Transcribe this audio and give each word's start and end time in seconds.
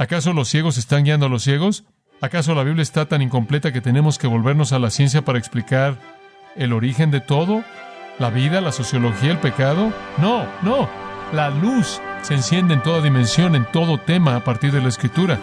¿Acaso 0.00 0.32
los 0.32 0.48
ciegos 0.48 0.78
están 0.78 1.02
guiando 1.02 1.26
a 1.26 1.28
los 1.28 1.42
ciegos? 1.42 1.82
¿Acaso 2.20 2.54
la 2.54 2.62
Biblia 2.62 2.84
está 2.84 3.06
tan 3.06 3.20
incompleta 3.20 3.72
que 3.72 3.80
tenemos 3.80 4.16
que 4.16 4.28
volvernos 4.28 4.72
a 4.72 4.78
la 4.78 4.90
ciencia 4.90 5.22
para 5.22 5.40
explicar 5.40 5.98
el 6.54 6.72
origen 6.72 7.10
de 7.10 7.20
todo? 7.20 7.64
¿La 8.20 8.30
vida, 8.30 8.60
la 8.60 8.70
sociología, 8.70 9.32
el 9.32 9.38
pecado? 9.38 9.92
No, 10.18 10.46
no. 10.62 10.88
La 11.32 11.50
luz 11.50 12.00
se 12.22 12.34
enciende 12.34 12.74
en 12.74 12.82
toda 12.84 13.02
dimensión, 13.02 13.56
en 13.56 13.64
todo 13.72 13.98
tema 13.98 14.36
a 14.36 14.44
partir 14.44 14.70
de 14.70 14.80
la 14.80 14.88
escritura. 14.88 15.36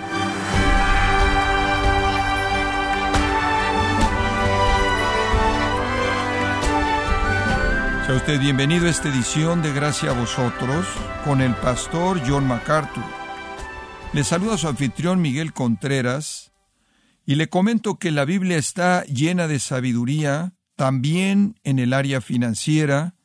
Sea 8.06 8.16
usted 8.16 8.40
bienvenido 8.40 8.88
a 8.88 8.90
esta 8.90 9.10
edición 9.10 9.62
de 9.62 9.74
Gracia 9.74 10.12
a 10.12 10.14
vosotros 10.14 10.86
con 11.26 11.42
el 11.42 11.54
pastor 11.56 12.22
John 12.26 12.48
MacArthur. 12.48 13.25
Le 14.16 14.24
saluda 14.24 14.58
su 14.58 14.70
anfitrión 14.70 15.22
Miguel 15.22 15.52
Contreras 15.52 16.54
y 17.26 17.36
le 17.36 17.50
comento 17.50 18.00
que 18.00 18.12
la 18.12 18.24
Biblia 18.24 18.58
está 18.58 19.04
llena 19.04 19.50
de 19.50 19.60
sabiduría, 19.60 20.54
también 20.78 21.60
en 21.66 21.80
el 21.80 21.92
área 21.92 22.22
financiera, 22.22 23.16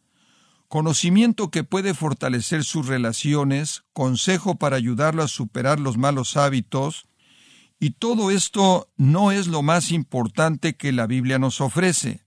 conocimiento 0.67 1.53
que 1.53 1.62
puede 1.62 1.95
fortalecer 1.95 2.65
sus 2.65 2.89
relaciones, 2.89 3.84
consejo 3.93 4.57
para 4.57 4.75
ayudarlo 4.75 5.23
a 5.23 5.29
superar 5.29 5.79
los 5.79 5.97
malos 5.97 6.37
hábitos, 6.37 7.07
y 7.79 7.91
todo 7.91 8.33
esto 8.33 8.91
no 8.97 9.31
es 9.31 9.47
lo 9.47 9.62
más 9.62 9.93
importante 9.93 10.75
que 10.75 10.91
la 10.91 11.07
Biblia 11.07 11.39
nos 11.39 11.61
ofrece. 11.61 12.25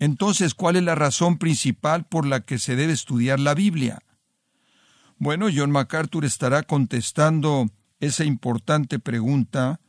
Entonces, 0.00 0.54
¿cuál 0.54 0.74
es 0.74 0.82
la 0.82 0.96
razón 0.96 1.38
principal 1.38 2.08
por 2.08 2.26
la 2.26 2.40
que 2.40 2.58
se 2.58 2.74
debe 2.74 2.92
estudiar 2.92 3.38
la 3.38 3.54
Biblia? 3.54 4.00
Bueno, 5.18 5.48
John 5.52 5.72
MacArthur 5.72 6.24
estará 6.24 6.62
contestando 6.62 7.68
esa 7.98 8.24
importante 8.24 9.00
pregunta 9.00 9.80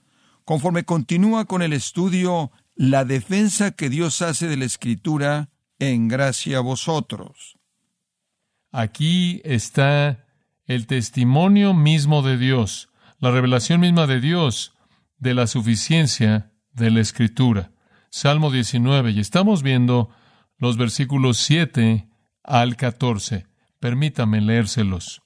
conforme 0.44 0.84
continúa 0.84 1.46
con 1.46 1.62
el 1.62 1.74
estudio 1.74 2.52
La 2.76 3.06
defensa 3.06 3.72
que 3.72 3.90
Dios 3.90 4.24
hace 4.24 4.48
de 4.48 4.58
la 4.58 4.66
Escritura 4.66 5.50
en 5.78 6.08
gracia 6.08 6.58
a 6.58 6.62
vosotros. 6.62 7.58
Aquí 8.72 9.42
está 9.44 10.26
el 10.66 10.88
testimonio 10.88 11.74
mismo 11.74 12.24
de 12.24 12.38
Dios, 12.38 12.90
la 13.20 13.30
revelación 13.30 13.82
misma 13.82 14.08
de 14.08 14.22
Dios 14.22 14.74
de 15.20 15.36
la 15.36 15.46
suficiencia 15.46 16.52
de 16.72 16.90
la 16.90 17.02
Escritura. 17.02 17.72
Salmo 18.10 18.50
19, 18.50 19.12
y 19.12 19.20
estamos 19.20 19.62
viendo 19.62 20.10
los 20.58 20.78
versículos 20.78 21.38
7 21.38 22.10
al 22.44 22.76
14. 22.76 23.49
Permítame 23.80 24.42
leérselos. 24.42 25.22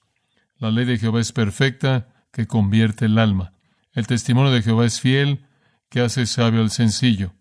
La 0.58 0.70
ley 0.70 0.84
de 0.84 0.98
Jehová 0.98 1.20
es 1.20 1.32
perfecta, 1.32 2.26
que 2.32 2.46
convierte 2.46 3.06
el 3.06 3.18
alma. 3.18 3.52
El 3.92 4.06
testimonio 4.06 4.52
de 4.52 4.62
Jehová 4.62 4.86
es 4.86 5.00
fiel, 5.00 5.46
que 5.88 6.00
hace 6.00 6.26
sabio 6.26 6.60
al 6.60 6.70
sencillo. 6.70 7.34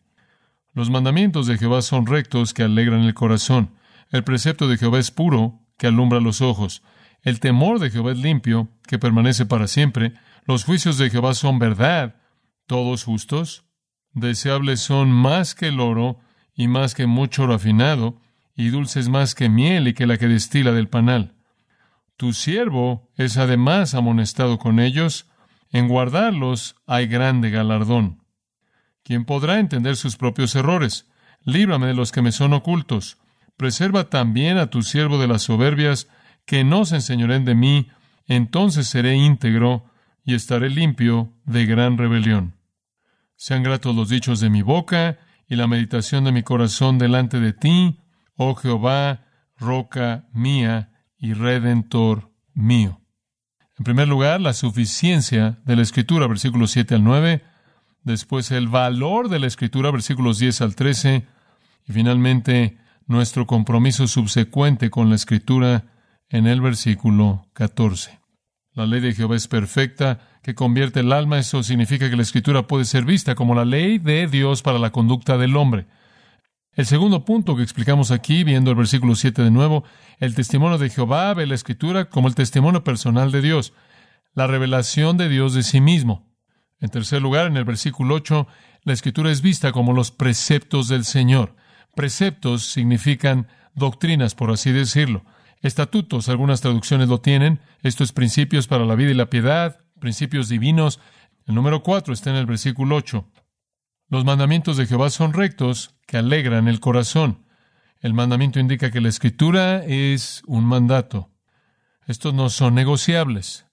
Los 0.74 0.90
mandamientos 0.90 1.48
de 1.48 1.58
Jehová 1.58 1.82
son 1.82 2.06
rectos, 2.06 2.54
que 2.54 2.64
alegran 2.64 3.02
el 3.02 3.14
corazón. 3.14 3.76
El 4.10 4.24
precepto 4.24 4.68
de 4.68 4.78
Jehová 4.78 5.00
es 5.00 5.12
puro, 5.12 5.60
que 5.78 5.88
alumbra 5.88 6.20
los 6.20 6.42
ojos. 6.42 6.84
El 7.22 7.40
temor 7.40 7.80
de 7.80 7.90
Jehová 7.90 8.12
es 8.12 8.18
limpio, 8.18 8.70
que 8.88 9.00
permanece 9.00 9.46
para 9.46 9.68
siempre. 9.68 10.14
Los 10.46 10.66
juicios 10.66 10.98
de 10.98 11.10
Jehová 11.10 11.34
son 11.36 11.60
verdad, 11.60 12.16
todos 12.68 13.04
justos. 13.04 13.66
Deseables 14.14 14.80
son 14.80 15.12
más 15.12 15.56
que 15.56 15.68
el 15.68 15.80
oro 15.80 16.20
y 16.56 16.68
más 16.68 16.94
que 16.96 17.08
mucho 17.08 17.48
refinado, 17.48 18.20
y 18.56 18.70
dulces 18.70 19.10
más 19.10 19.36
que 19.36 19.50
miel 19.50 19.88
y 19.88 19.94
que 19.94 20.08
la 20.08 20.18
que 20.18 20.28
destila 20.28 20.72
del 20.72 20.90
panal. 20.90 21.36
Tu 22.18 22.34
siervo 22.34 23.12
es 23.16 23.38
además 23.38 23.96
amonestado 23.96 24.60
con 24.60 24.80
ellos, 24.80 25.30
en 25.72 25.88
guardarlos 25.88 26.76
hay 26.86 27.08
grande 27.08 27.50
galardón. 27.50 28.24
¿Quién 29.04 29.26
podrá 29.26 29.60
entender 29.60 29.96
sus 29.96 30.16
propios 30.16 30.56
errores? 30.56 31.10
Líbrame 31.44 31.88
de 31.88 31.94
los 31.94 32.12
que 32.12 32.22
me 32.22 32.32
son 32.32 32.54
ocultos. 32.54 33.18
Preserva 33.58 34.10
también 34.10 34.58
a 34.58 34.68
tu 34.68 34.82
siervo 34.82 35.18
de 35.18 35.28
las 35.28 35.44
soberbias, 35.44 36.08
que 36.46 36.64
no 36.64 36.86
se 36.86 36.96
enseñoren 36.96 37.46
de 37.46 37.56
mí, 37.56 37.90
entonces 38.28 38.88
seré 38.88 39.16
íntegro 39.16 39.86
y 40.24 40.36
estaré 40.36 40.70
limpio 40.70 41.34
de 41.46 41.66
gran 41.66 41.98
rebelión. 41.98 42.56
Sean 43.36 43.64
gratos 43.64 43.96
los 43.96 44.10
dichos 44.10 44.40
de 44.40 44.50
mi 44.50 44.62
boca 44.62 45.18
y 45.48 45.56
la 45.56 45.68
meditación 45.68 46.24
de 46.24 46.32
mi 46.32 46.44
corazón 46.44 46.98
delante 46.98 47.40
de 47.40 47.54
ti, 47.54 48.00
oh 48.36 48.56
Jehová, 48.56 49.26
roca 49.58 50.28
mía 50.34 50.92
y 51.18 51.34
redentor 51.34 52.32
mío. 52.54 53.02
En 53.78 53.84
primer 53.84 54.08
lugar, 54.08 54.42
la 54.42 54.54
suficiencia 54.54 55.60
de 55.66 55.76
la 55.76 55.82
Escritura, 55.82 56.28
versículos 56.28 56.72
7 56.72 56.96
al 56.96 57.04
9, 57.04 57.44
después 58.04 58.52
el 58.52 58.68
valor 58.68 59.30
de 59.30 59.40
la 59.40 59.48
Escritura, 59.48 59.92
versículos 59.92 60.40
10 60.40 60.62
al 60.62 60.76
13, 60.76 61.26
y 61.88 61.94
finalmente 61.94 62.78
nuestro 63.08 63.48
compromiso 63.48 64.08
subsecuente 64.08 64.90
con 64.90 65.10
la 65.10 65.16
Escritura 65.16 65.86
en 66.30 66.48
el 66.48 66.62
versículo 66.62 67.48
14. 67.54 68.20
La 68.74 68.88
ley 68.88 69.02
de 69.02 69.14
Jehová 69.14 69.36
es 69.36 69.48
perfecta, 69.48 70.20
que 70.44 70.56
convierte 70.56 71.00
el 71.00 71.14
alma. 71.14 71.40
Eso 71.40 71.64
significa 71.64 72.10
que 72.10 72.16
la 72.16 72.22
escritura 72.22 72.68
puede 72.68 72.86
ser 72.86 73.06
vista 73.06 73.34
como 73.34 73.56
la 73.56 73.66
ley 73.66 73.98
de 73.98 74.28
Dios 74.28 74.62
para 74.62 74.78
la 74.78 74.92
conducta 74.92 75.38
del 75.38 75.56
hombre. 75.56 75.88
El 76.76 76.88
segundo 76.88 77.24
punto 77.24 77.56
que 77.56 77.62
explicamos 77.62 78.10
aquí, 78.10 78.44
viendo 78.44 78.72
el 78.72 78.78
versículo 78.78 79.14
7 79.14 79.44
de 79.44 79.52
nuevo, 79.52 79.84
el 80.18 80.34
testimonio 80.34 80.80
de 80.80 80.90
Jehová 80.90 81.32
ve 81.36 81.46
la 81.46 81.54
escritura 81.54 82.10
como 82.10 82.28
el 82.28 82.34
testimonio 82.34 82.84
personal 82.84 83.32
de 83.32 83.42
Dios, 83.42 83.74
la 84.34 84.48
revelación 84.48 85.16
de 85.18 85.30
Dios 85.30 85.54
de 85.54 85.62
sí 85.62 85.82
mismo. 85.82 86.34
En 86.80 86.90
tercer 86.90 87.22
lugar, 87.22 87.46
en 87.46 87.58
el 87.58 87.64
versículo 87.64 88.16
8, 88.16 88.48
la 88.86 88.94
escritura 88.94 89.32
es 89.32 89.44
vista 89.44 89.72
como 89.72 89.94
los 89.94 90.10
preceptos 90.10 90.88
del 90.88 91.06
Señor. 91.06 91.56
Preceptos 91.96 92.66
significan 92.66 93.48
doctrinas, 93.76 94.34
por 94.34 94.50
así 94.50 94.72
decirlo. 94.72 95.24
Estatutos, 95.62 96.28
algunas 96.28 96.62
traducciones 96.62 97.08
lo 97.08 97.22
tienen. 97.22 97.60
Esto 97.84 98.04
es 98.04 98.12
principios 98.14 98.66
para 98.66 98.86
la 98.86 98.96
vida 98.96 99.12
y 99.12 99.14
la 99.16 99.30
piedad, 99.30 99.80
principios 100.00 100.50
divinos. 100.50 101.00
El 101.46 101.54
número 101.54 101.84
cuatro 101.84 102.16
está 102.16 102.32
en 102.32 102.38
el 102.38 102.48
versículo 102.48 102.96
ocho. 102.96 103.28
Los 104.10 104.26
mandamientos 104.26 104.78
de 104.78 104.86
Jehová 104.86 105.10
son 105.10 105.34
rectos, 105.34 105.96
que 106.06 106.18
alegran 106.18 106.68
el 106.68 106.80
corazón. 106.80 107.46
El 108.00 108.14
mandamiento 108.14 108.60
indica 108.60 108.92
que 108.92 109.02
la 109.02 109.10
escritura 109.10 109.84
es 109.86 110.44
un 110.46 110.66
mandato. 110.66 111.32
Estos 112.06 112.34
no 112.34 112.50
son 112.50 112.76
negociables. 112.76 113.66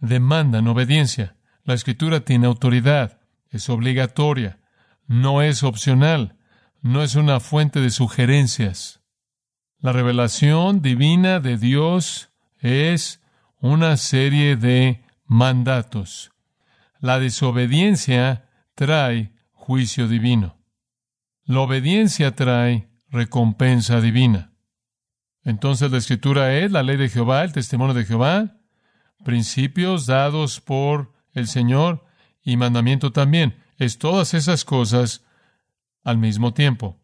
Demandan 0.00 0.68
obediencia. 0.68 1.36
La 1.64 1.74
escritura 1.74 2.20
tiene 2.20 2.46
autoridad. 2.46 3.20
Es 3.48 3.68
obligatoria. 3.68 4.60
No 5.06 5.42
es 5.42 5.62
opcional. 5.62 6.36
No 6.82 7.02
es 7.02 7.14
una 7.14 7.40
fuente 7.40 7.80
de 7.80 7.90
sugerencias. 7.90 9.00
La 9.78 9.92
revelación 9.92 10.82
divina 10.82 11.40
de 11.40 11.56
Dios 11.56 12.30
es 12.58 13.22
una 13.60 13.96
serie 13.96 14.56
de 14.56 15.02
mandatos. 15.24 16.32
La 17.00 17.18
desobediencia 17.18 18.49
trae 18.80 19.34
juicio 19.52 20.08
divino. 20.08 20.56
La 21.44 21.60
obediencia 21.60 22.34
trae 22.34 22.88
recompensa 23.10 24.00
divina. 24.00 24.54
Entonces 25.44 25.90
la 25.90 25.98
escritura 25.98 26.56
es 26.56 26.72
la 26.72 26.82
ley 26.82 26.96
de 26.96 27.10
Jehová, 27.10 27.44
el 27.44 27.52
testimonio 27.52 27.92
de 27.92 28.06
Jehová, 28.06 28.56
principios 29.22 30.06
dados 30.06 30.62
por 30.62 31.12
el 31.34 31.46
Señor 31.46 32.06
y 32.42 32.56
mandamiento 32.56 33.12
también. 33.12 33.54
Es 33.76 33.98
todas 33.98 34.32
esas 34.32 34.64
cosas 34.64 35.26
al 36.02 36.16
mismo 36.16 36.54
tiempo. 36.54 36.98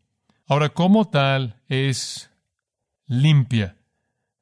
Ahora, 0.47 0.71
como 0.71 1.11
tal, 1.11 1.61
es 1.69 2.31
limpia. 3.05 3.77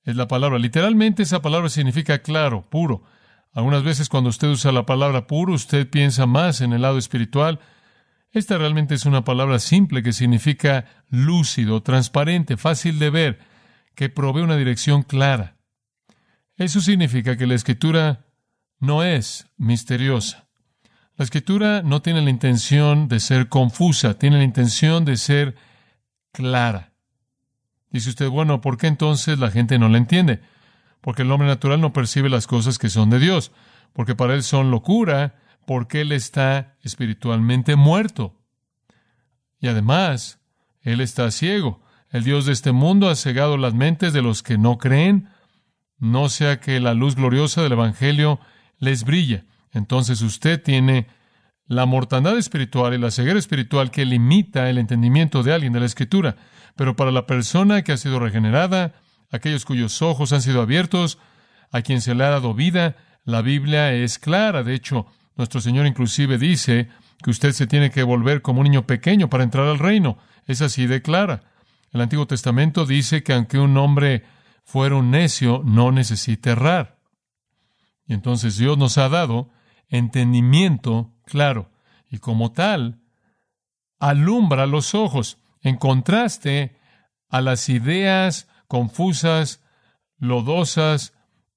Es 0.05 0.15
la 0.15 0.29
palabra. 0.29 0.61
Literalmente 0.61 1.25
esa 1.25 1.43
palabra 1.43 1.69
significa 1.69 2.21
claro, 2.21 2.71
puro. 2.71 3.03
Algunas 3.55 3.85
veces 3.85 4.09
cuando 4.09 4.31
usted 4.31 4.49
usa 4.49 4.73
la 4.73 4.85
palabra 4.85 5.29
puro, 5.29 5.55
usted 5.55 5.89
piensa 5.89 6.27
más 6.27 6.61
en 6.61 6.73
el 6.73 6.83
lado 6.83 6.99
espiritual. 6.99 7.61
Esta 8.33 8.59
realmente 8.59 8.95
es 8.95 9.07
una 9.07 9.25
palabra 9.25 9.61
simple 9.61 10.03
que 10.03 10.13
significa 10.13 10.87
lúcido, 11.09 11.81
transparente, 11.81 12.57
fácil 12.57 12.99
de 12.99 13.11
ver, 13.11 13.39
que 13.95 14.09
provee 14.09 14.43
una 14.43 14.57
dirección 14.57 15.05
clara. 15.05 15.57
Eso 16.57 16.81
significa 16.81 17.37
que 17.37 17.47
la 17.47 17.55
escritura 17.55 18.27
no 18.81 19.05
es 19.05 19.47
misteriosa. 19.57 20.49
La 21.17 21.25
escritura 21.25 21.83
no 21.83 22.03
tiene 22.03 22.23
la 22.23 22.31
intención 22.31 23.07
de 23.07 23.21
ser 23.21 23.49
confusa, 23.49 24.19
tiene 24.19 24.39
la 24.39 24.45
intención 24.45 25.05
de 25.05 25.17
ser 25.17 25.55
clara. 26.33 26.93
Dice 27.91 28.11
usted, 28.11 28.29
bueno, 28.29 28.61
¿por 28.61 28.79
qué 28.79 28.89
entonces 28.89 29.39
la 29.39 29.53
gente 29.53 29.79
no 29.79 29.89
la 29.89 29.99
entiende? 29.99 30.41
Porque 31.05 31.21
el 31.21 31.31
hombre 31.31 31.47
natural 31.47 31.83
no 31.83 31.93
percibe 31.93 32.31
las 32.31 32.47
cosas 32.47 32.79
que 32.79 32.89
son 32.89 33.11
de 33.11 33.19
Dios, 33.19 33.53
porque 33.93 34.15
para 34.15 34.33
él 34.33 34.43
son 34.43 34.71
locura, 34.71 35.35
porque 35.67 36.01
él 36.01 36.13
está 36.13 36.79
espiritualmente 36.81 37.77
muerto. 37.77 38.41
Y 39.61 39.69
además, 39.69 40.41
él 40.81 41.03
está 41.03 41.31
ciego. 41.31 41.83
El 42.09 42.25
Dios 42.25 42.47
de 42.47 42.53
este 42.53 42.73
mundo 42.73 43.11
ha 43.11 43.17
cegado 43.17 43.59
las 43.59 43.75
mentes 43.75 44.15
de 44.15 44.23
los 44.23 44.43
que 44.43 44.57
no 44.57 44.79
creen, 44.79 45.29
no 45.99 46.31
sea 46.31 46.59
que 46.59 46.81
la 46.81 46.95
luz 46.95 47.17
gloriosa 47.17 47.63
del 47.63 47.73
Evangelio 47.73 48.41
les 48.79 49.05
brilla. 49.05 49.45
Entonces 49.73 50.23
usted 50.23 50.63
tiene 50.63 51.09
la 51.67 51.85
mortandad 51.85 52.39
espiritual 52.39 52.95
y 52.95 52.99
la 52.99 53.11
ceguera 53.11 53.39
espiritual 53.39 53.91
que 53.91 54.07
limita 54.07 54.71
el 54.71 54.79
entendimiento 54.79 55.43
de 55.43 55.53
alguien 55.53 55.75
de 55.75 55.81
la 55.81 55.87
Escritura. 55.87 56.37
Pero 56.77 56.97
para 56.97 57.11
la 57.11 57.27
persona 57.27 57.83
que 57.83 57.93
ha 57.93 57.99
sido 57.99 58.21
regenerada, 58.21 58.95
aquellos 59.35 59.65
cuyos 59.65 60.01
ojos 60.01 60.33
han 60.33 60.43
sido 60.43 60.63
abiertos, 60.63 61.19
a 61.73 61.83
quien 61.83 62.01
se 62.01 62.15
le 62.15 62.25
ha 62.25 62.31
dado 62.31 62.55
vida, 62.55 62.97
la 63.25 63.43
Biblia 63.43 63.93
es 63.93 64.21
clara. 64.21 64.63
De 64.63 64.75
hecho, 64.75 65.07
nuestro 65.35 65.61
Señor 65.61 65.87
inclusive 65.87 66.39
dice 66.39 66.89
que 67.21 67.31
usted 67.31 67.51
se 67.51 67.67
tiene 67.67 67.91
que 67.91 68.05
volver 68.05 68.43
como 68.43 68.61
un 68.61 68.65
niño 68.65 68.87
pequeño 68.87 69.29
para 69.29 69.43
entrar 69.43 69.67
al 69.67 69.81
reino. 69.81 70.19
Es 70.47 70.63
así 70.63 70.87
de 70.87 71.03
clara. 71.03 71.43
El 71.91 72.01
Antiguo 72.01 72.27
Testamento 72.29 72.87
dice 72.87 73.25
que 73.25 73.33
aunque 73.33 73.59
un 73.59 73.77
hombre 73.77 74.25
fuera 74.63 74.95
un 74.95 75.11
necio, 75.11 75.63
no 75.65 75.91
necesita 75.91 76.53
errar. 76.53 76.99
Y 78.07 78.15
entonces 78.15 78.57
Dios 78.57 78.79
nos 78.79 78.99
ha 78.99 79.09
dado 79.09 79.51
entendimiento 79.89 81.13
claro. 81.25 81.73
Y 82.09 82.19
como 82.19 82.53
tal, 82.53 83.01
alumbra 83.99 84.67
los 84.67 84.95
ojos, 84.95 85.39
en 85.61 85.77
contraste 85.77 86.79
a 87.31 87.41
las 87.41 87.69
ideas 87.69 88.47
confusas, 88.67 89.63
lodosas, 90.19 91.15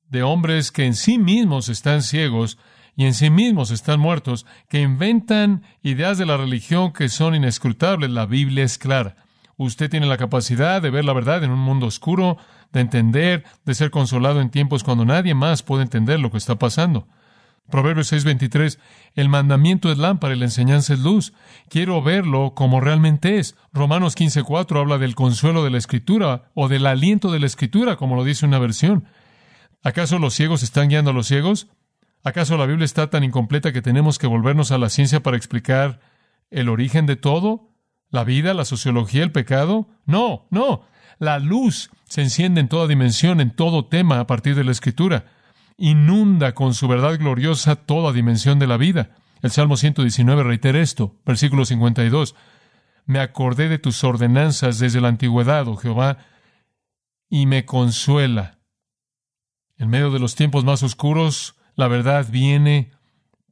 de 0.09 0.23
hombres 0.23 0.71
que 0.71 0.85
en 0.85 0.95
sí 0.95 1.17
mismos 1.17 1.69
están 1.69 2.01
ciegos 2.01 2.57
y 2.95 3.05
en 3.05 3.13
sí 3.13 3.29
mismos 3.29 3.71
están 3.71 3.99
muertos, 3.99 4.45
que 4.69 4.81
inventan 4.81 5.63
ideas 5.83 6.17
de 6.17 6.25
la 6.25 6.37
religión 6.37 6.93
que 6.93 7.09
son 7.09 7.35
inescrutables. 7.35 8.09
La 8.09 8.25
Biblia 8.25 8.63
es 8.63 8.77
clara. 8.77 9.15
Usted 9.55 9.89
tiene 9.89 10.07
la 10.07 10.17
capacidad 10.17 10.81
de 10.81 10.89
ver 10.89 11.05
la 11.05 11.13
verdad 11.13 11.43
en 11.43 11.51
un 11.51 11.59
mundo 11.59 11.85
oscuro, 11.87 12.37
de 12.71 12.79
entender, 12.79 13.43
de 13.65 13.75
ser 13.75 13.91
consolado 13.91 14.41
en 14.41 14.49
tiempos 14.49 14.83
cuando 14.83 15.05
nadie 15.05 15.35
más 15.35 15.63
puede 15.63 15.83
entender 15.83 16.19
lo 16.19 16.31
que 16.31 16.37
está 16.37 16.55
pasando. 16.55 17.07
Proverbios 17.69 18.11
6:23, 18.13 18.79
el 19.15 19.27
mandamiento 19.27 19.91
es 19.91 19.97
lámpara 19.97 20.33
y 20.33 20.39
la 20.39 20.45
enseñanza 20.45 20.93
es 20.93 20.99
luz. 20.99 21.33
Quiero 21.69 22.01
verlo 22.01 22.53
como 22.55 22.79
realmente 22.79 23.39
es. 23.39 23.55
Romanos 23.73 24.15
15:4 24.15 24.79
habla 24.79 24.97
del 24.97 25.15
consuelo 25.15 25.63
de 25.63 25.71
la 25.71 25.77
escritura 25.77 26.49
o 26.53 26.69
del 26.69 26.85
aliento 26.85 27.31
de 27.31 27.39
la 27.39 27.45
escritura, 27.45 27.97
como 27.97 28.15
lo 28.15 28.23
dice 28.23 28.45
una 28.45 28.59
versión. 28.59 29.05
¿Acaso 29.83 30.17
los 30.17 30.33
ciegos 30.33 30.63
están 30.63 30.87
guiando 30.87 31.11
a 31.11 31.13
los 31.13 31.27
ciegos? 31.27 31.67
¿Acaso 32.23 32.57
la 32.57 32.65
Biblia 32.65 32.85
está 32.85 33.09
tan 33.09 33.23
incompleta 33.23 33.73
que 33.73 33.81
tenemos 33.81 34.17
que 34.17 34.27
volvernos 34.27 34.71
a 34.71 34.77
la 34.77 34.89
ciencia 34.89 35.21
para 35.21 35.37
explicar 35.37 35.99
el 36.49 36.69
origen 36.69 37.05
de 37.05 37.17
todo? 37.17 37.73
¿La 38.09 38.23
vida, 38.23 38.53
la 38.53 38.65
sociología, 38.65 39.23
el 39.23 39.33
pecado? 39.33 39.89
No, 40.05 40.47
no. 40.51 40.83
La 41.19 41.39
luz 41.39 41.89
se 42.05 42.21
enciende 42.21 42.61
en 42.61 42.69
toda 42.69 42.87
dimensión, 42.87 43.41
en 43.41 43.51
todo 43.51 43.85
tema 43.85 44.19
a 44.19 44.27
partir 44.27 44.55
de 44.55 44.63
la 44.63 44.71
escritura 44.71 45.25
inunda 45.77 46.53
con 46.53 46.73
su 46.73 46.87
verdad 46.87 47.17
gloriosa 47.17 47.75
toda 47.75 48.11
dimensión 48.11 48.59
de 48.59 48.67
la 48.67 48.77
vida. 48.77 49.15
El 49.41 49.51
Salmo 49.51 49.77
119 49.77 50.43
reitera 50.43 50.79
esto, 50.81 51.15
versículo 51.25 51.65
52. 51.65 52.35
Me 53.05 53.19
acordé 53.19 53.69
de 53.69 53.77
tus 53.77 54.03
ordenanzas 54.03 54.79
desde 54.79 54.99
la 54.99 55.07
antigüedad, 55.07 55.67
oh 55.67 55.77
Jehová, 55.77 56.17
y 57.29 57.45
me 57.45 57.65
consuela. 57.65 58.57
En 59.77 59.89
medio 59.89 60.11
de 60.11 60.19
los 60.19 60.35
tiempos 60.35 60.65
más 60.65 60.81
oscuros, 60.81 61.55
la 61.75 61.87
verdad 61.87 62.27
viene 62.29 62.91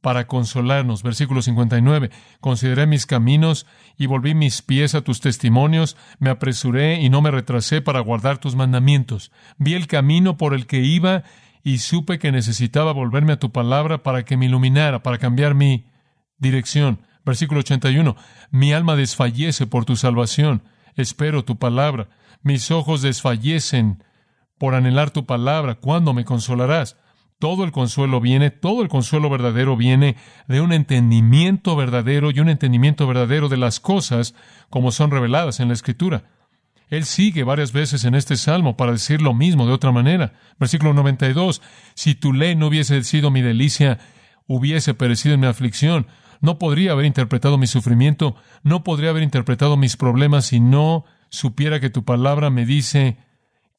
para 0.00 0.26
consolarnos. 0.26 1.02
Versículo 1.02 1.42
59. 1.42 2.10
Consideré 2.40 2.86
mis 2.86 3.06
caminos 3.06 3.66
y 3.96 4.06
volví 4.06 4.34
mis 4.34 4.62
pies 4.62 4.94
a 4.94 5.00
tus 5.00 5.20
testimonios, 5.20 5.96
me 6.18 6.30
apresuré 6.30 7.00
y 7.00 7.08
no 7.08 7.22
me 7.22 7.30
retrasé 7.30 7.80
para 7.80 8.00
guardar 8.00 8.38
tus 8.38 8.54
mandamientos. 8.54 9.32
Vi 9.58 9.74
el 9.74 9.86
camino 9.86 10.36
por 10.36 10.54
el 10.54 10.66
que 10.66 10.80
iba 10.80 11.24
y 11.66 11.78
supe 11.78 12.20
que 12.20 12.30
necesitaba 12.30 12.92
volverme 12.92 13.32
a 13.32 13.40
tu 13.40 13.50
palabra 13.50 14.04
para 14.04 14.24
que 14.24 14.36
me 14.36 14.46
iluminara, 14.46 15.02
para 15.02 15.18
cambiar 15.18 15.56
mi 15.56 15.84
dirección. 16.38 17.00
Versículo 17.24 17.58
81. 17.58 18.14
Mi 18.52 18.72
alma 18.72 18.94
desfallece 18.94 19.66
por 19.66 19.84
tu 19.84 19.96
salvación. 19.96 20.62
Espero 20.94 21.44
tu 21.44 21.58
palabra. 21.58 22.08
Mis 22.40 22.70
ojos 22.70 23.02
desfallecen 23.02 24.04
por 24.58 24.76
anhelar 24.76 25.10
tu 25.10 25.26
palabra. 25.26 25.74
¿Cuándo 25.74 26.14
me 26.14 26.24
consolarás? 26.24 26.98
Todo 27.40 27.64
el 27.64 27.72
consuelo 27.72 28.20
viene, 28.20 28.52
todo 28.52 28.80
el 28.82 28.88
consuelo 28.88 29.28
verdadero 29.28 29.76
viene 29.76 30.14
de 30.46 30.60
un 30.60 30.72
entendimiento 30.72 31.74
verdadero 31.74 32.30
y 32.30 32.38
un 32.38 32.48
entendimiento 32.48 33.08
verdadero 33.08 33.48
de 33.48 33.56
las 33.56 33.80
cosas 33.80 34.36
como 34.70 34.92
son 34.92 35.10
reveladas 35.10 35.58
en 35.58 35.66
la 35.66 35.74
Escritura. 35.74 36.35
Él 36.88 37.04
sigue 37.04 37.42
varias 37.42 37.72
veces 37.72 38.04
en 38.04 38.14
este 38.14 38.36
salmo 38.36 38.76
para 38.76 38.92
decir 38.92 39.20
lo 39.20 39.34
mismo 39.34 39.66
de 39.66 39.72
otra 39.72 39.92
manera. 39.92 40.34
Versículo 40.58 40.94
92. 40.94 41.60
Si 41.94 42.14
tu 42.14 42.32
ley 42.32 42.54
no 42.54 42.68
hubiese 42.68 43.02
sido 43.02 43.30
mi 43.30 43.42
delicia, 43.42 43.98
hubiese 44.46 44.94
perecido 44.94 45.34
en 45.34 45.40
mi 45.40 45.46
aflicción. 45.46 46.06
No 46.40 46.58
podría 46.58 46.92
haber 46.92 47.06
interpretado 47.06 47.58
mi 47.58 47.66
sufrimiento, 47.66 48.36
no 48.62 48.84
podría 48.84 49.10
haber 49.10 49.22
interpretado 49.22 49.76
mis 49.76 49.96
problemas 49.96 50.46
si 50.46 50.60
no 50.60 51.04
supiera 51.28 51.80
que 51.80 51.90
tu 51.90 52.04
palabra 52.04 52.50
me 52.50 52.66
dice 52.66 53.16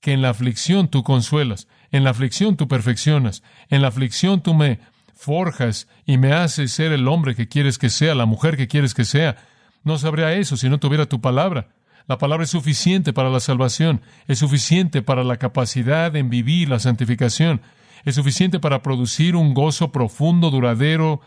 que 0.01 0.13
en 0.13 0.21
la 0.21 0.29
aflicción 0.29 0.89
tú 0.89 1.03
consuelas, 1.03 1.67
en 1.91 2.03
la 2.03 2.09
aflicción 2.09 2.57
tú 2.57 2.67
perfeccionas, 2.67 3.43
en 3.69 3.81
la 3.81 3.87
aflicción 3.87 4.41
tú 4.41 4.53
me 4.53 4.79
forjas 5.15 5.87
y 6.05 6.17
me 6.17 6.33
haces 6.33 6.71
ser 6.71 6.91
el 6.91 7.07
hombre 7.07 7.35
que 7.35 7.47
quieres 7.47 7.77
que 7.77 7.89
sea, 7.89 8.15
la 8.15 8.25
mujer 8.25 8.57
que 8.57 8.67
quieres 8.67 8.93
que 8.93 9.05
sea. 9.05 9.37
No 9.83 9.97
sabría 9.97 10.33
eso 10.33 10.57
si 10.57 10.69
no 10.69 10.79
tuviera 10.79 11.05
tu 11.05 11.21
palabra. 11.21 11.69
La 12.07 12.17
palabra 12.17 12.45
es 12.45 12.51
suficiente 12.51 13.11
para 13.11 13.29
la 13.29 13.41
salvación, 13.41 14.01
es 14.27 14.39
suficiente 14.39 15.01
para 15.01 15.25
la 15.25 15.35
capacidad 15.35 16.15
en 16.15 16.29
vivir 16.29 16.69
la 16.69 16.79
santificación, 16.79 17.61
es 18.05 18.15
suficiente 18.15 18.61
para 18.61 18.81
producir 18.81 19.35
un 19.35 19.53
gozo 19.53 19.91
profundo, 19.91 20.49
duradero 20.49 21.19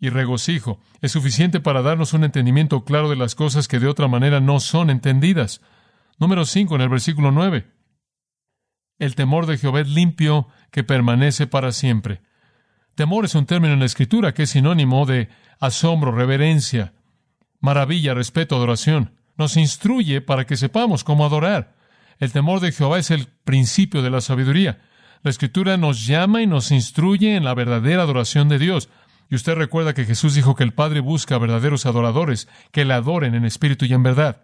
y 0.00 0.08
regocijo, 0.08 0.80
es 1.00 1.12
suficiente 1.12 1.60
para 1.60 1.82
darnos 1.82 2.14
un 2.14 2.24
entendimiento 2.24 2.84
claro 2.84 3.08
de 3.08 3.14
las 3.14 3.36
cosas 3.36 3.68
que 3.68 3.78
de 3.78 3.86
otra 3.86 4.08
manera 4.08 4.40
no 4.40 4.58
son 4.58 4.90
entendidas. 4.90 5.60
Número 6.18 6.44
5 6.44 6.74
en 6.74 6.80
el 6.80 6.88
versículo 6.88 7.30
9. 7.30 7.70
El 8.98 9.14
temor 9.14 9.46
de 9.46 9.56
Jehová 9.56 9.82
es 9.82 9.88
limpio 9.88 10.48
que 10.72 10.82
permanece 10.82 11.46
para 11.46 11.70
siempre. 11.70 12.22
Temor 12.96 13.24
es 13.24 13.36
un 13.36 13.46
término 13.46 13.74
en 13.74 13.80
la 13.80 13.86
Escritura 13.86 14.34
que 14.34 14.42
es 14.42 14.50
sinónimo 14.50 15.06
de 15.06 15.28
asombro, 15.60 16.10
reverencia, 16.10 16.92
maravilla, 17.60 18.14
respeto, 18.14 18.56
adoración 18.56 19.17
nos 19.38 19.56
instruye 19.56 20.20
para 20.20 20.44
que 20.44 20.56
sepamos 20.56 21.04
cómo 21.04 21.24
adorar. 21.24 21.76
El 22.18 22.32
temor 22.32 22.60
de 22.60 22.72
Jehová 22.72 22.98
es 22.98 23.10
el 23.10 23.28
principio 23.44 24.02
de 24.02 24.10
la 24.10 24.20
sabiduría. 24.20 24.82
La 25.22 25.30
Escritura 25.30 25.76
nos 25.76 26.06
llama 26.06 26.42
y 26.42 26.46
nos 26.46 26.72
instruye 26.72 27.36
en 27.36 27.44
la 27.44 27.54
verdadera 27.54 28.02
adoración 28.02 28.48
de 28.48 28.58
Dios. 28.58 28.88
Y 29.30 29.36
usted 29.36 29.54
recuerda 29.54 29.94
que 29.94 30.04
Jesús 30.04 30.34
dijo 30.34 30.54
que 30.54 30.64
el 30.64 30.74
Padre 30.74 31.00
busca 31.00 31.38
verdaderos 31.38 31.86
adoradores, 31.86 32.48
que 32.72 32.84
le 32.84 32.94
adoren 32.94 33.34
en 33.34 33.44
espíritu 33.44 33.84
y 33.84 33.92
en 33.92 34.02
verdad. 34.02 34.42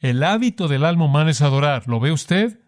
El 0.00 0.22
hábito 0.22 0.68
del 0.68 0.84
alma 0.84 1.06
humana 1.06 1.30
es 1.30 1.42
adorar. 1.42 1.88
¿Lo 1.88 2.00
ve 2.00 2.12
usted? 2.12 2.60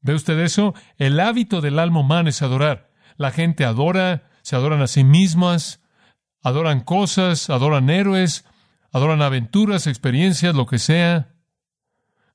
¿Ve 0.00 0.14
usted 0.14 0.38
eso? 0.40 0.74
El 0.96 1.18
hábito 1.20 1.60
del 1.60 1.78
alma 1.78 2.00
humana 2.00 2.30
es 2.30 2.42
adorar. 2.42 2.90
La 3.16 3.30
gente 3.30 3.64
adora, 3.64 4.30
se 4.42 4.56
adoran 4.56 4.82
a 4.82 4.86
sí 4.86 5.04
mismas, 5.04 5.80
adoran 6.42 6.80
cosas, 6.80 7.48
adoran 7.50 7.90
héroes, 7.90 8.44
adoran 8.92 9.22
aventuras, 9.22 9.86
experiencias, 9.86 10.54
lo 10.54 10.66
que 10.66 10.78
sea. 10.78 11.34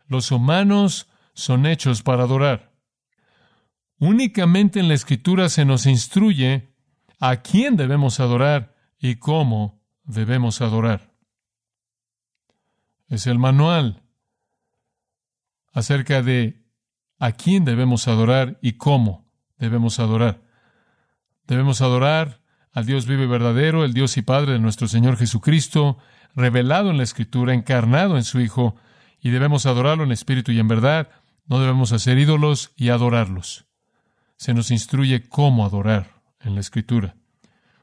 Los 0.07 0.31
humanos 0.31 1.07
son 1.33 1.65
hechos 1.65 2.03
para 2.03 2.23
adorar. 2.23 2.73
Únicamente 3.99 4.79
en 4.79 4.87
la 4.87 4.93
Escritura 4.93 5.49
se 5.49 5.65
nos 5.65 5.85
instruye 5.85 6.73
a 7.19 7.37
quién 7.37 7.77
debemos 7.77 8.19
adorar 8.19 8.75
y 8.99 9.15
cómo 9.15 9.81
debemos 10.03 10.61
adorar. 10.61 11.13
Es 13.07 13.27
el 13.27 13.39
manual 13.39 14.03
acerca 15.71 16.21
de 16.21 16.63
a 17.19 17.31
quién 17.31 17.63
debemos 17.63 18.07
adorar 18.07 18.59
y 18.61 18.73
cómo 18.73 19.31
debemos 19.57 19.99
adorar. 19.99 20.43
Debemos 21.47 21.81
adorar 21.81 22.41
al 22.71 22.85
Dios 22.85 23.05
vivo 23.05 23.27
verdadero, 23.27 23.85
el 23.85 23.93
Dios 23.93 24.17
y 24.17 24.21
Padre 24.21 24.53
de 24.53 24.59
nuestro 24.59 24.87
Señor 24.87 25.17
Jesucristo, 25.17 25.97
revelado 26.35 26.89
en 26.89 26.97
la 26.97 27.03
Escritura, 27.03 27.53
encarnado 27.53 28.17
en 28.17 28.23
su 28.23 28.39
Hijo, 28.39 28.75
y 29.19 29.29
debemos 29.29 29.65
adorarlo 29.65 30.03
en 30.03 30.11
espíritu 30.11 30.51
y 30.51 30.59
en 30.59 30.67
verdad, 30.67 31.09
no 31.45 31.59
debemos 31.59 31.91
hacer 31.91 32.17
ídolos 32.17 32.71
y 32.75 32.89
adorarlos. 32.89 33.65
Se 34.37 34.53
nos 34.53 34.71
instruye 34.71 35.27
cómo 35.27 35.65
adorar 35.65 36.21
en 36.41 36.55
la 36.55 36.61
Escritura. 36.61 37.15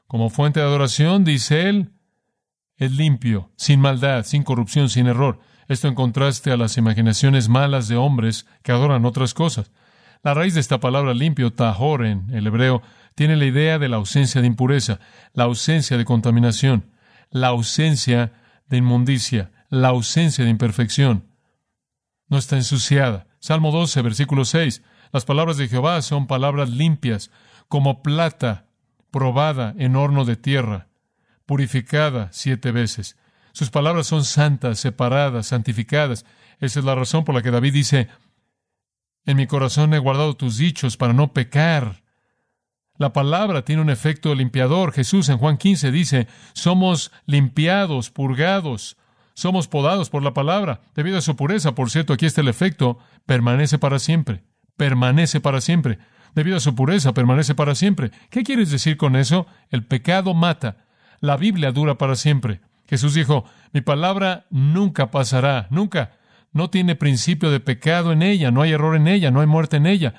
Como 0.07 0.29
fuente 0.29 0.59
de 0.59 0.65
adoración, 0.65 1.23
dice 1.23 1.69
él, 1.69 1.93
es 2.77 2.91
limpio, 2.91 3.51
sin 3.55 3.79
maldad, 3.79 4.25
sin 4.25 4.43
corrupción, 4.43 4.89
sin 4.89 5.07
error. 5.07 5.39
Esto 5.67 5.87
en 5.87 5.95
contraste 5.95 6.51
a 6.51 6.57
las 6.57 6.77
imaginaciones 6.77 7.47
malas 7.47 7.87
de 7.87 7.95
hombres 7.95 8.45
que 8.63 8.71
adoran 8.71 9.05
otras 9.05 9.33
cosas. 9.33 9.71
La 10.23 10.33
raíz 10.33 10.53
de 10.53 10.59
esta 10.59 10.79
palabra 10.79 11.13
limpio, 11.13 11.53
tahor 11.53 12.05
en 12.05 12.29
el 12.33 12.45
hebreo, 12.45 12.81
tiene 13.15 13.35
la 13.37 13.45
idea 13.45 13.79
de 13.79 13.87
la 13.87 13.97
ausencia 13.97 14.41
de 14.41 14.47
impureza, 14.47 14.99
la 15.33 15.45
ausencia 15.45 15.97
de 15.97 16.05
contaminación, 16.05 16.91
la 17.29 17.47
ausencia 17.47 18.33
de 18.71 18.77
inmundicia, 18.77 19.51
la 19.69 19.89
ausencia 19.89 20.43
de 20.43 20.49
imperfección. 20.49 21.27
No 22.27 22.37
está 22.37 22.55
ensuciada. 22.55 23.27
Salmo 23.39 23.71
12, 23.71 24.01
versículo 24.01 24.45
6. 24.45 24.81
Las 25.11 25.25
palabras 25.25 25.57
de 25.57 25.67
Jehová 25.67 26.01
son 26.01 26.25
palabras 26.25 26.69
limpias, 26.69 27.29
como 27.67 28.01
plata 28.01 28.65
probada 29.11 29.75
en 29.77 29.95
horno 29.95 30.23
de 30.23 30.37
tierra, 30.37 30.87
purificada 31.45 32.29
siete 32.31 32.71
veces. 32.71 33.17
Sus 33.51 33.69
palabras 33.69 34.07
son 34.07 34.23
santas, 34.23 34.79
separadas, 34.79 35.47
santificadas. 35.47 36.25
Esa 36.59 36.79
es 36.79 36.85
la 36.85 36.95
razón 36.95 37.25
por 37.25 37.35
la 37.35 37.41
que 37.41 37.51
David 37.51 37.73
dice, 37.73 38.07
en 39.25 39.35
mi 39.37 39.47
corazón 39.47 39.93
he 39.93 39.99
guardado 39.99 40.35
tus 40.35 40.57
dichos 40.57 40.95
para 40.95 41.13
no 41.13 41.33
pecar. 41.33 42.03
La 43.01 43.13
palabra 43.13 43.65
tiene 43.65 43.81
un 43.81 43.89
efecto 43.89 44.35
limpiador. 44.35 44.93
Jesús 44.93 45.27
en 45.29 45.39
Juan 45.39 45.57
15 45.57 45.91
dice, 45.91 46.27
somos 46.53 47.11
limpiados, 47.25 48.11
purgados, 48.11 48.95
somos 49.33 49.67
podados 49.67 50.11
por 50.11 50.21
la 50.21 50.35
palabra. 50.35 50.81
Debido 50.93 51.17
a 51.17 51.21
su 51.21 51.35
pureza, 51.35 51.73
por 51.73 51.89
cierto, 51.89 52.13
aquí 52.13 52.27
está 52.27 52.41
el 52.41 52.47
efecto, 52.47 52.99
permanece 53.25 53.79
para 53.79 53.97
siempre, 53.97 54.43
permanece 54.77 55.41
para 55.41 55.61
siempre. 55.61 55.97
Debido 56.35 56.57
a 56.57 56.59
su 56.59 56.75
pureza, 56.75 57.11
permanece 57.11 57.55
para 57.55 57.73
siempre. 57.73 58.11
¿Qué 58.29 58.43
quieres 58.43 58.69
decir 58.69 58.97
con 58.97 59.15
eso? 59.15 59.47
El 59.71 59.83
pecado 59.83 60.35
mata. 60.35 60.85
La 61.21 61.37
Biblia 61.37 61.71
dura 61.71 61.97
para 61.97 62.13
siempre. 62.13 62.61
Jesús 62.87 63.15
dijo, 63.15 63.45
mi 63.73 63.81
palabra 63.81 64.45
nunca 64.51 65.09
pasará, 65.09 65.65
nunca. 65.71 66.11
No 66.53 66.69
tiene 66.69 66.95
principio 66.95 67.49
de 67.49 67.61
pecado 67.61 68.11
en 68.11 68.21
ella, 68.21 68.51
no 68.51 68.61
hay 68.61 68.73
error 68.73 68.95
en 68.95 69.07
ella, 69.07 69.31
no 69.31 69.41
hay 69.41 69.47
muerte 69.47 69.77
en 69.77 69.87
ella. 69.87 70.13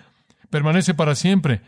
Permanece 0.50 0.94
para 0.94 1.14
siempre. 1.14 1.60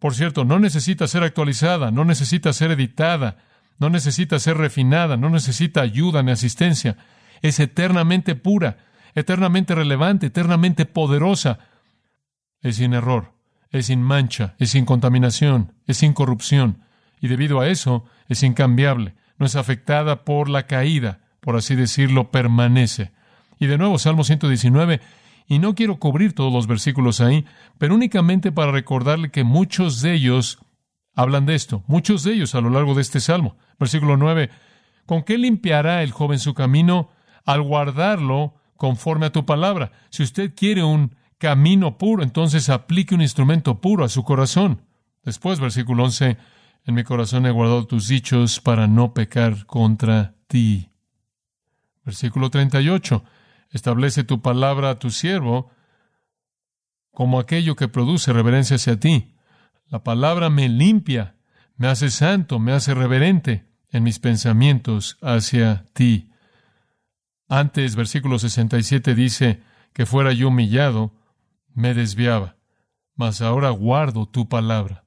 Por 0.00 0.14
cierto, 0.14 0.44
no 0.44 0.58
necesita 0.58 1.06
ser 1.06 1.22
actualizada, 1.22 1.90
no 1.90 2.06
necesita 2.06 2.54
ser 2.54 2.72
editada, 2.72 3.36
no 3.78 3.90
necesita 3.90 4.38
ser 4.38 4.56
refinada, 4.56 5.18
no 5.18 5.28
necesita 5.28 5.82
ayuda 5.82 6.22
ni 6.22 6.32
asistencia. 6.32 6.96
Es 7.42 7.60
eternamente 7.60 8.34
pura, 8.34 8.78
eternamente 9.14 9.74
relevante, 9.74 10.26
eternamente 10.26 10.86
poderosa. 10.86 11.58
Es 12.62 12.76
sin 12.76 12.94
error, 12.94 13.34
es 13.70 13.86
sin 13.86 14.02
mancha, 14.02 14.54
es 14.58 14.70
sin 14.70 14.86
contaminación, 14.86 15.74
es 15.86 15.98
sin 15.98 16.14
corrupción. 16.14 16.82
Y 17.20 17.28
debido 17.28 17.60
a 17.60 17.68
eso, 17.68 18.06
es 18.28 18.42
incambiable, 18.42 19.14
no 19.38 19.44
es 19.44 19.54
afectada 19.54 20.24
por 20.24 20.48
la 20.48 20.66
caída, 20.66 21.20
por 21.40 21.56
así 21.56 21.76
decirlo, 21.76 22.30
permanece. 22.30 23.12
Y 23.58 23.66
de 23.66 23.76
nuevo, 23.76 23.98
Salmo 23.98 24.24
119, 24.24 25.02
y 25.50 25.58
no 25.58 25.74
quiero 25.74 25.98
cubrir 25.98 26.32
todos 26.32 26.52
los 26.52 26.68
versículos 26.68 27.20
ahí, 27.20 27.44
pero 27.76 27.96
únicamente 27.96 28.52
para 28.52 28.70
recordarle 28.70 29.32
que 29.32 29.42
muchos 29.42 30.00
de 30.00 30.14
ellos 30.14 30.60
hablan 31.12 31.44
de 31.44 31.56
esto, 31.56 31.82
muchos 31.88 32.22
de 32.22 32.34
ellos 32.34 32.54
a 32.54 32.60
lo 32.60 32.70
largo 32.70 32.94
de 32.94 33.02
este 33.02 33.18
Salmo. 33.18 33.56
Versículo 33.76 34.16
9, 34.16 34.48
¿con 35.06 35.24
qué 35.24 35.38
limpiará 35.38 36.04
el 36.04 36.12
joven 36.12 36.38
su 36.38 36.54
camino 36.54 37.10
al 37.44 37.62
guardarlo 37.62 38.54
conforme 38.76 39.26
a 39.26 39.32
tu 39.32 39.44
palabra? 39.44 39.90
Si 40.10 40.22
usted 40.22 40.54
quiere 40.54 40.84
un 40.84 41.16
camino 41.36 41.98
puro, 41.98 42.22
entonces 42.22 42.68
aplique 42.68 43.16
un 43.16 43.20
instrumento 43.20 43.80
puro 43.80 44.04
a 44.04 44.08
su 44.08 44.22
corazón. 44.22 44.82
Después, 45.24 45.58
versículo 45.58 46.04
11, 46.04 46.36
en 46.84 46.94
mi 46.94 47.02
corazón 47.02 47.44
he 47.46 47.50
guardado 47.50 47.88
tus 47.88 48.06
dichos 48.06 48.60
para 48.60 48.86
no 48.86 49.14
pecar 49.14 49.66
contra 49.66 50.36
ti. 50.46 50.90
Versículo 52.04 52.50
38, 52.50 53.24
Establece 53.70 54.24
tu 54.24 54.42
palabra 54.42 54.90
a 54.90 54.98
tu 54.98 55.10
siervo 55.10 55.70
como 57.12 57.38
aquello 57.38 57.76
que 57.76 57.88
produce 57.88 58.32
reverencia 58.32 58.76
hacia 58.76 58.98
ti. 58.98 59.34
La 59.88 60.02
palabra 60.02 60.50
me 60.50 60.68
limpia, 60.68 61.36
me 61.76 61.88
hace 61.88 62.10
santo, 62.10 62.58
me 62.58 62.72
hace 62.72 62.94
reverente 62.94 63.66
en 63.90 64.02
mis 64.02 64.18
pensamientos 64.18 65.18
hacia 65.20 65.84
ti. 65.92 66.30
Antes, 67.48 67.96
versículo 67.96 68.38
67 68.38 69.14
dice 69.14 69.62
que 69.92 70.06
fuera 70.06 70.32
yo 70.32 70.48
humillado, 70.48 71.12
me 71.74 71.94
desviaba, 71.94 72.56
mas 73.14 73.40
ahora 73.40 73.70
guardo 73.70 74.26
tu 74.26 74.48
palabra. 74.48 75.04